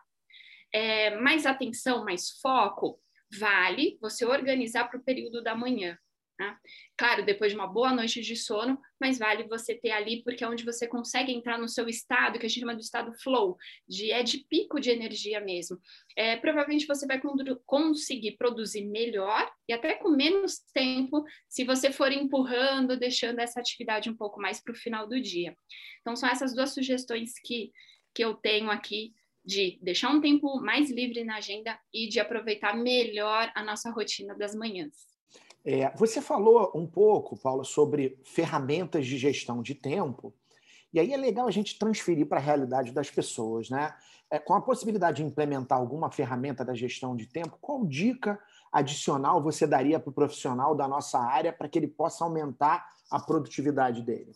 é, 0.71 1.19
mais 1.19 1.45
atenção, 1.45 2.05
mais 2.05 2.39
foco, 2.39 2.99
vale 3.39 3.97
você 4.01 4.25
organizar 4.25 4.85
para 4.89 4.99
o 4.99 5.03
período 5.03 5.41
da 5.43 5.55
manhã. 5.55 5.97
Tá? 6.37 6.59
Claro, 6.97 7.25
depois 7.25 7.53
de 7.53 7.57
uma 7.57 7.65
boa 7.65 7.93
noite 7.93 8.19
de 8.19 8.35
sono, 8.35 8.77
mas 8.99 9.17
vale 9.17 9.47
você 9.47 9.73
ter 9.73 9.91
ali, 9.91 10.21
porque 10.21 10.43
é 10.43 10.49
onde 10.49 10.65
você 10.65 10.85
consegue 10.85 11.31
entrar 11.31 11.57
no 11.57 11.69
seu 11.69 11.87
estado, 11.87 12.37
que 12.37 12.45
a 12.45 12.49
gente 12.49 12.59
chama 12.59 12.75
do 12.75 12.81
estado 12.81 13.13
flow, 13.19 13.55
de, 13.87 14.11
é 14.11 14.21
de 14.21 14.39
pico 14.39 14.77
de 14.77 14.89
energia 14.89 15.39
mesmo. 15.39 15.79
É, 16.13 16.35
provavelmente 16.35 16.87
você 16.87 17.07
vai 17.07 17.21
conseguir 17.65 18.33
produzir 18.33 18.85
melhor 18.85 19.49
e 19.65 19.71
até 19.71 19.93
com 19.95 20.09
menos 20.09 20.59
tempo, 20.73 21.23
se 21.47 21.63
você 21.63 21.89
for 21.89 22.11
empurrando, 22.11 22.99
deixando 22.99 23.39
essa 23.39 23.61
atividade 23.61 24.09
um 24.09 24.15
pouco 24.15 24.41
mais 24.41 24.61
para 24.61 24.73
o 24.73 24.77
final 24.77 25.07
do 25.07 25.21
dia. 25.21 25.55
Então, 26.01 26.17
são 26.17 26.27
essas 26.27 26.53
duas 26.53 26.73
sugestões 26.73 27.39
que, 27.39 27.71
que 28.13 28.23
eu 28.23 28.33
tenho 28.33 28.69
aqui 28.69 29.13
de 29.45 29.77
deixar 29.81 30.09
um 30.09 30.19
tempo 30.19 30.59
mais 30.59 30.89
livre 30.89 31.23
na 31.23 31.37
agenda 31.37 31.77
e 31.93 32.07
de 32.09 32.19
aproveitar 32.19 32.75
melhor 32.75 33.51
a 33.53 33.63
nossa 33.63 33.91
rotina 33.91 34.35
das 34.35 34.55
manhãs. 34.55 34.93
É, 35.63 35.95
você 35.95 36.21
falou 36.21 36.71
um 36.75 36.85
pouco, 36.85 37.37
Paula, 37.37 37.63
sobre 37.63 38.19
ferramentas 38.23 39.05
de 39.05 39.17
gestão 39.17 39.61
de 39.61 39.75
tempo, 39.75 40.33
E 40.95 40.99
aí 40.99 41.11
é 41.11 41.17
legal 41.17 41.45
a 41.45 41.51
gente 41.51 41.77
transferir 41.77 42.25
para 42.25 42.37
a 42.37 42.41
realidade 42.41 42.93
das 42.93 43.11
pessoas, 43.11 43.69
né? 43.69 43.93
É, 44.31 44.39
com 44.39 44.53
a 44.53 44.61
possibilidade 44.61 45.17
de 45.17 45.23
implementar 45.23 45.77
alguma 45.77 46.09
ferramenta 46.09 46.63
da 46.63 46.73
gestão 46.73 47.17
de 47.17 47.25
tempo, 47.27 47.57
qual 47.59 47.85
dica 47.85 48.39
adicional 48.71 49.43
você 49.43 49.67
daria 49.67 49.99
para 49.99 50.09
o 50.09 50.13
profissional 50.13 50.73
da 50.73 50.87
nossa 50.87 51.19
área 51.19 51.51
para 51.51 51.67
que 51.67 51.77
ele 51.77 51.89
possa 51.89 52.23
aumentar 52.23 52.89
a 53.11 53.19
produtividade 53.19 54.01
dele? 54.03 54.33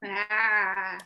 Ah, 0.00 0.96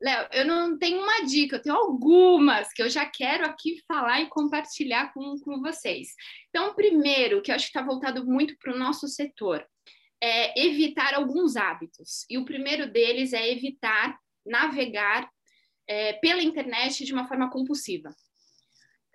Léo, 0.00 0.28
eu 0.32 0.44
não 0.44 0.78
tenho 0.78 1.02
uma 1.02 1.24
dica, 1.24 1.56
eu 1.56 1.62
tenho 1.62 1.74
algumas 1.74 2.72
que 2.72 2.80
eu 2.80 2.88
já 2.88 3.04
quero 3.04 3.44
aqui 3.44 3.82
falar 3.86 4.20
e 4.20 4.28
compartilhar 4.28 5.12
com, 5.12 5.36
com 5.40 5.60
vocês. 5.60 6.14
Então, 6.50 6.74
primeiro, 6.74 7.42
que 7.42 7.50
eu 7.50 7.56
acho 7.56 7.64
que 7.64 7.76
está 7.76 7.82
voltado 7.82 8.24
muito 8.24 8.56
para 8.58 8.72
o 8.72 8.78
nosso 8.78 9.08
setor, 9.08 9.66
é 10.20 10.66
evitar 10.66 11.14
alguns 11.14 11.56
hábitos. 11.56 12.24
E 12.30 12.38
o 12.38 12.44
primeiro 12.44 12.90
deles 12.90 13.32
é 13.32 13.50
evitar 13.50 14.16
navegar 14.46 15.28
é, 15.88 16.12
pela 16.14 16.42
internet 16.42 17.04
de 17.04 17.12
uma 17.12 17.26
forma 17.26 17.50
compulsiva. 17.50 18.14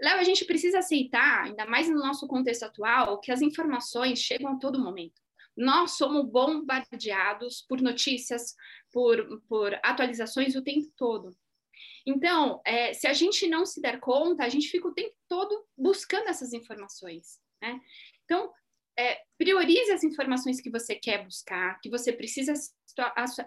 Léo, 0.02 0.19
a 0.19 0.24
gente 0.24 0.43
precisa 0.43 0.80
aceitar, 0.80 1.46
ainda 1.46 1.65
mais 1.65 1.88
no 1.88 1.96
nosso 1.96 2.28
contexto 2.28 2.63
atual, 2.63 3.22
que 3.22 3.32
as 3.32 3.41
informações 3.41 4.19
chegam 4.19 4.52
a 4.52 4.58
todo 4.58 4.84
momento. 4.84 5.22
Nós 5.56 5.92
somos 5.92 6.30
bombardeados 6.30 7.66
por 7.68 7.82
notícias, 7.82 8.56
por, 8.92 9.42
por 9.48 9.74
atualizações 9.84 10.56
o 10.56 10.63
tempo 10.63 10.92
todo. 10.98 11.36
Então, 12.06 12.62
é, 12.66 12.94
se 12.94 13.08
a 13.08 13.13
gente 13.13 13.48
não 13.48 13.66
se 13.66 13.82
der 13.82 14.00
conta, 14.00 14.44
a 14.44 14.50
gente 14.50 14.68
fica 14.68 14.88
o 14.88 14.94
tempo 14.94 15.16
todo 15.28 15.66
buscando 15.78 16.28
essas 16.28 16.54
informações. 16.54 17.39
Né? 17.62 17.80
Então, 18.26 18.52
é, 18.98 19.22
priorize 19.38 19.92
as 19.92 20.04
informações 20.04 20.62
que 20.62 20.70
você 20.70 20.96
quer 20.96 21.24
buscar, 21.24 21.80
que 21.82 21.89
você 21.89 22.12
precisa 22.12 22.54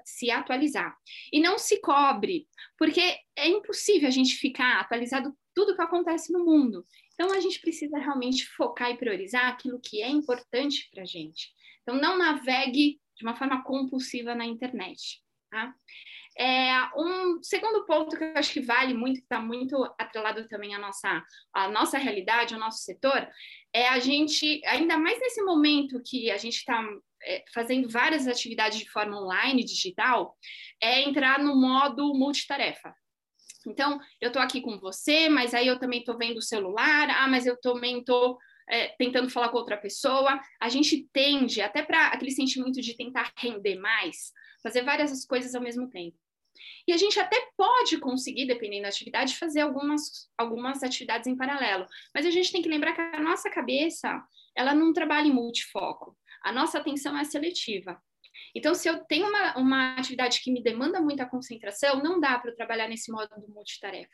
se 0.04 0.30
atualizar. 0.30 0.96
E 1.32 1.40
não 1.40 1.58
se 1.58 1.80
cobre, 1.80 2.48
porque 2.76 3.16
é 3.36 3.48
impossível 3.48 4.08
a 4.08 4.12
gente 4.12 4.34
ficar 4.34 4.80
atualizado 4.80 5.36
tudo 5.54 5.76
que 5.76 5.82
acontece 5.82 6.32
no 6.32 6.44
mundo. 6.44 6.84
Então, 7.14 7.32
a 7.32 7.40
gente 7.40 7.60
precisa 7.60 7.98
realmente 7.98 8.46
focar 8.46 8.90
e 8.90 8.98
priorizar 8.98 9.46
aquilo 9.46 9.80
que 9.80 10.02
é 10.02 10.08
importante 10.08 10.88
para 10.90 11.02
a 11.02 11.06
gente. 11.06 11.50
Então, 11.86 12.00
não 12.00 12.18
navegue 12.18 13.00
de 13.16 13.24
uma 13.24 13.36
forma 13.36 13.62
compulsiva 13.62 14.34
na 14.34 14.44
internet. 14.44 15.22
Tá? 15.48 15.72
É, 16.36 16.68
um 16.96 17.40
segundo 17.42 17.86
ponto 17.86 18.16
que 18.16 18.24
eu 18.24 18.36
acho 18.36 18.52
que 18.52 18.60
vale 18.60 18.92
muito, 18.92 19.18
que 19.18 19.22
está 19.22 19.40
muito 19.40 19.82
atrelado 19.96 20.48
também 20.48 20.74
à 20.74 20.78
nossa, 20.80 21.24
à 21.54 21.68
nossa 21.68 21.96
realidade, 21.96 22.52
ao 22.52 22.60
nosso 22.60 22.78
setor, 22.78 23.26
é 23.72 23.88
a 23.88 24.00
gente, 24.00 24.60
ainda 24.66 24.98
mais 24.98 25.20
nesse 25.20 25.42
momento 25.42 26.02
que 26.04 26.28
a 26.30 26.36
gente 26.36 26.56
está 26.56 26.84
é, 27.22 27.44
fazendo 27.54 27.88
várias 27.88 28.26
atividades 28.26 28.80
de 28.80 28.90
forma 28.90 29.16
online, 29.16 29.64
digital, 29.64 30.36
é 30.82 31.02
entrar 31.02 31.38
no 31.38 31.54
modo 31.54 32.12
multitarefa. 32.14 32.92
Então, 33.66 34.00
eu 34.20 34.28
estou 34.28 34.42
aqui 34.42 34.60
com 34.60 34.78
você, 34.78 35.28
mas 35.28 35.54
aí 35.54 35.66
eu 35.68 35.78
também 35.78 36.00
estou 36.00 36.18
vendo 36.18 36.38
o 36.38 36.42
celular, 36.42 37.08
ah, 37.10 37.28
mas 37.28 37.46
eu 37.46 37.58
também 37.60 38.00
estou 38.00 38.36
é, 38.68 38.88
tentando 38.98 39.30
falar 39.30 39.48
com 39.48 39.58
outra 39.58 39.76
pessoa. 39.76 40.40
A 40.60 40.68
gente 40.68 41.08
tende, 41.12 41.60
até 41.60 41.82
para 41.82 42.08
aquele 42.08 42.30
sentimento 42.30 42.80
de 42.80 42.96
tentar 42.96 43.32
render 43.36 43.76
mais, 43.76 44.32
fazer 44.62 44.82
várias 44.82 45.24
coisas 45.24 45.54
ao 45.54 45.62
mesmo 45.62 45.88
tempo. 45.88 46.16
E 46.86 46.92
a 46.92 46.96
gente 46.96 47.18
até 47.18 47.36
pode 47.56 47.98
conseguir, 47.98 48.46
dependendo 48.46 48.82
da 48.82 48.88
atividade, 48.88 49.36
fazer 49.36 49.60
algumas, 49.60 50.30
algumas 50.38 50.82
atividades 50.82 51.26
em 51.26 51.36
paralelo. 51.36 51.86
Mas 52.14 52.24
a 52.24 52.30
gente 52.30 52.50
tem 52.50 52.62
que 52.62 52.68
lembrar 52.68 52.94
que 52.94 53.00
a 53.00 53.20
nossa 53.20 53.50
cabeça, 53.50 54.22
ela 54.56 54.74
não 54.74 54.92
trabalha 54.92 55.26
em 55.26 55.32
multifoco. 55.32 56.16
A 56.42 56.52
nossa 56.52 56.78
atenção 56.78 57.16
é 57.18 57.24
seletiva. 57.24 58.00
Então, 58.54 58.74
se 58.74 58.88
eu 58.88 59.04
tenho 59.04 59.28
uma, 59.28 59.58
uma 59.58 59.96
atividade 59.96 60.40
que 60.40 60.52
me 60.52 60.62
demanda 60.62 61.00
muita 61.00 61.26
concentração, 61.26 62.02
não 62.02 62.20
dá 62.20 62.38
para 62.38 62.50
eu 62.50 62.56
trabalhar 62.56 62.88
nesse 62.88 63.10
modo 63.10 63.28
do 63.40 63.48
multitarefa. 63.52 64.12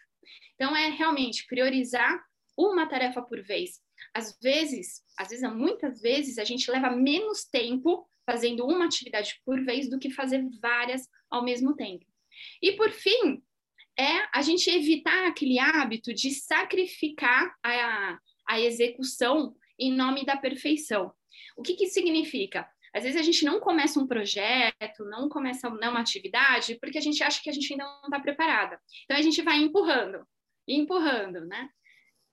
Então, 0.54 0.74
é 0.76 0.88
realmente 0.88 1.46
priorizar 1.46 2.20
uma 2.56 2.86
tarefa 2.86 3.22
por 3.22 3.42
vez. 3.42 3.80
Às 4.14 4.38
vezes, 4.40 5.02
às 5.16 5.28
vezes, 5.28 5.48
muitas 5.52 6.00
vezes, 6.00 6.38
a 6.38 6.44
gente 6.44 6.70
leva 6.70 6.90
menos 6.90 7.44
tempo 7.44 8.08
fazendo 8.24 8.64
uma 8.66 8.84
atividade 8.84 9.40
por 9.44 9.62
vez 9.64 9.88
do 9.88 9.98
que 9.98 10.10
fazer 10.10 10.44
várias 10.60 11.08
ao 11.30 11.44
mesmo 11.44 11.74
tempo. 11.74 12.06
E 12.60 12.72
por 12.72 12.90
fim, 12.90 13.42
é 13.98 14.26
a 14.32 14.42
gente 14.42 14.70
evitar 14.70 15.26
aquele 15.26 15.58
hábito 15.58 16.14
de 16.14 16.30
sacrificar 16.30 17.54
a, 17.62 18.18
a 18.48 18.60
execução 18.60 19.54
em 19.78 19.92
nome 19.92 20.24
da 20.24 20.36
perfeição. 20.36 21.12
O 21.56 21.62
que, 21.62 21.74
que 21.74 21.88
significa? 21.88 22.68
Às 22.94 23.04
vezes 23.04 23.18
a 23.18 23.24
gente 23.24 23.44
não 23.44 23.58
começa 23.58 23.98
um 23.98 24.06
projeto, 24.06 25.04
não 25.06 25.28
começa 25.28 25.68
uma 25.68 26.00
atividade, 26.00 26.76
porque 26.78 26.98
a 26.98 27.00
gente 27.00 27.22
acha 27.22 27.42
que 27.42 27.48
a 27.48 27.52
gente 27.52 27.72
ainda 27.72 27.84
não 27.84 28.02
está 28.04 28.20
preparada. 28.20 28.78
Então 29.04 29.16
a 29.16 29.22
gente 29.22 29.40
vai 29.40 29.58
empurrando, 29.58 30.26
empurrando, 30.68 31.40
né? 31.46 31.70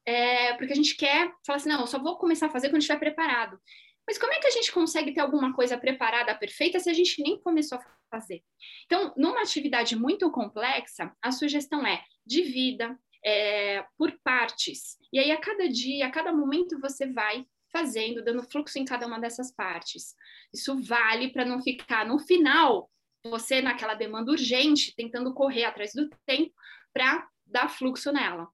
É, 0.10 0.56
porque 0.56 0.74
a 0.74 0.76
gente 0.76 0.96
quer 0.96 1.32
falar 1.46 1.58
assim, 1.58 1.70
não, 1.70 1.82
eu 1.82 1.88
só 1.88 2.00
vou 2.00 2.18
começar 2.18 2.48
a 2.48 2.50
fazer 2.50 2.70
quando 2.70 2.82
estiver 2.82 2.98
preparado. 2.98 3.60
Mas 4.08 4.18
como 4.18 4.34
é 4.34 4.40
que 4.40 4.48
a 4.48 4.52
gente 4.52 4.72
consegue 4.72 5.14
ter 5.14 5.20
alguma 5.20 5.54
coisa 5.54 5.78
preparada, 5.78 6.34
perfeita, 6.34 6.80
se 6.80 6.90
a 6.90 6.94
gente 6.94 7.22
nem 7.22 7.40
começou 7.40 7.78
a 7.78 7.82
fazer? 8.10 8.44
Então, 8.86 9.14
numa 9.16 9.44
atividade 9.44 9.96
muito 9.96 10.32
complexa, 10.32 11.16
a 11.22 11.32
sugestão 11.32 11.86
é 11.86 12.04
divida 12.26 12.98
é, 13.24 13.86
por 13.96 14.12
partes. 14.24 14.98
E 15.14 15.20
aí, 15.20 15.32
a 15.32 15.40
cada 15.40 15.70
dia, 15.70 16.08
a 16.08 16.12
cada 16.12 16.34
momento, 16.34 16.80
você 16.80 17.06
vai 17.06 17.46
fazendo, 17.72 18.24
dando 18.24 18.50
fluxo 18.50 18.80
em 18.80 18.86
cada 18.86 19.06
uma 19.06 19.20
dessas 19.20 19.54
partes. 19.54 20.16
Isso 20.52 20.82
vale 20.82 21.30
para 21.32 21.46
não 21.46 21.62
ficar 21.62 22.04
no 22.04 22.18
final, 22.18 22.90
você 23.24 23.62
naquela 23.62 23.94
demanda 23.94 24.32
urgente, 24.32 24.96
tentando 24.96 25.36
correr 25.36 25.66
atrás 25.66 25.94
do 25.94 26.10
tempo 26.26 26.52
para 26.92 27.30
dar 27.46 27.70
fluxo 27.70 28.12
nela. 28.12 28.48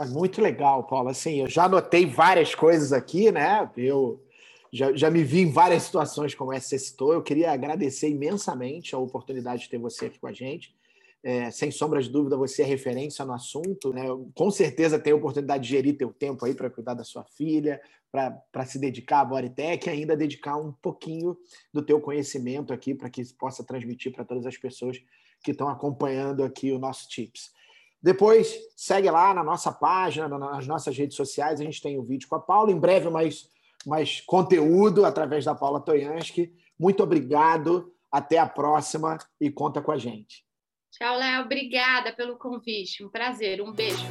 É 0.00 0.06
muito 0.06 0.40
legal, 0.40 0.84
Paula. 0.84 1.10
Assim, 1.10 1.42
eu 1.42 1.46
já 1.46 1.64
anotei 1.64 2.06
várias 2.06 2.54
coisas 2.54 2.90
aqui, 2.90 3.30
né? 3.30 3.70
Eu 3.76 4.24
já, 4.72 4.96
já 4.96 5.10
me 5.10 5.22
vi 5.22 5.40
em 5.40 5.52
várias 5.52 5.82
situações 5.82 6.34
como 6.34 6.54
essa 6.54 6.68
você 6.68 6.78
citou. 6.78 7.12
Eu 7.12 7.22
queria 7.22 7.52
agradecer 7.52 8.08
imensamente 8.08 8.94
a 8.94 8.98
oportunidade 8.98 9.64
de 9.64 9.68
ter 9.68 9.76
você 9.76 10.06
aqui 10.06 10.18
com 10.18 10.26
a 10.26 10.32
gente. 10.32 10.74
É, 11.22 11.50
sem 11.50 11.70
sombra 11.70 12.00
de 12.00 12.08
dúvida, 12.08 12.34
você 12.34 12.62
é 12.62 12.64
referência 12.64 13.26
no 13.26 13.34
assunto. 13.34 13.92
Né? 13.92 14.04
Com 14.34 14.50
certeza 14.50 14.98
tem 14.98 15.12
a 15.12 15.16
oportunidade 15.16 15.64
de 15.64 15.68
gerir 15.68 15.98
teu 15.98 16.10
tempo 16.14 16.46
aí 16.46 16.54
para 16.54 16.70
cuidar 16.70 16.94
da 16.94 17.04
sua 17.04 17.26
filha, 17.36 17.78
para 18.10 18.64
se 18.64 18.78
dedicar 18.78 19.20
à 19.20 19.24
Bodytech 19.26 19.86
e 19.86 19.92
ainda 19.92 20.16
dedicar 20.16 20.56
um 20.56 20.72
pouquinho 20.72 21.36
do 21.74 21.82
teu 21.82 22.00
conhecimento 22.00 22.72
aqui 22.72 22.94
para 22.94 23.10
que 23.10 23.22
possa 23.34 23.62
transmitir 23.62 24.12
para 24.12 24.24
todas 24.24 24.46
as 24.46 24.56
pessoas 24.56 24.98
que 25.44 25.50
estão 25.50 25.68
acompanhando 25.68 26.42
aqui 26.42 26.72
o 26.72 26.78
nosso 26.78 27.06
Tips. 27.06 27.59
Depois, 28.02 28.56
segue 28.76 29.10
lá 29.10 29.34
na 29.34 29.44
nossa 29.44 29.70
página, 29.70 30.26
nas 30.26 30.66
nossas 30.66 30.96
redes 30.96 31.16
sociais, 31.16 31.60
a 31.60 31.64
gente 31.64 31.82
tem 31.82 31.98
o 31.98 32.02
um 32.02 32.04
vídeo 32.04 32.28
com 32.28 32.36
a 32.36 32.40
Paula. 32.40 32.72
Em 32.72 32.78
breve, 32.78 33.10
mais 33.10 33.48
mais 33.86 34.20
conteúdo 34.20 35.04
através 35.04 35.44
da 35.44 35.54
Paula 35.54 35.80
Toyansky. 35.80 36.52
Muito 36.78 37.02
obrigado, 37.02 37.92
até 38.10 38.38
a 38.38 38.46
próxima 38.46 39.18
e 39.40 39.50
conta 39.50 39.80
com 39.80 39.92
a 39.92 39.96
gente. 39.96 40.44
Tchau, 40.90 41.16
Léo. 41.16 41.44
Obrigada 41.44 42.12
pelo 42.12 42.36
convite. 42.36 43.04
Um 43.04 43.08
prazer. 43.08 43.62
Um 43.62 43.72
beijo. 43.72 44.04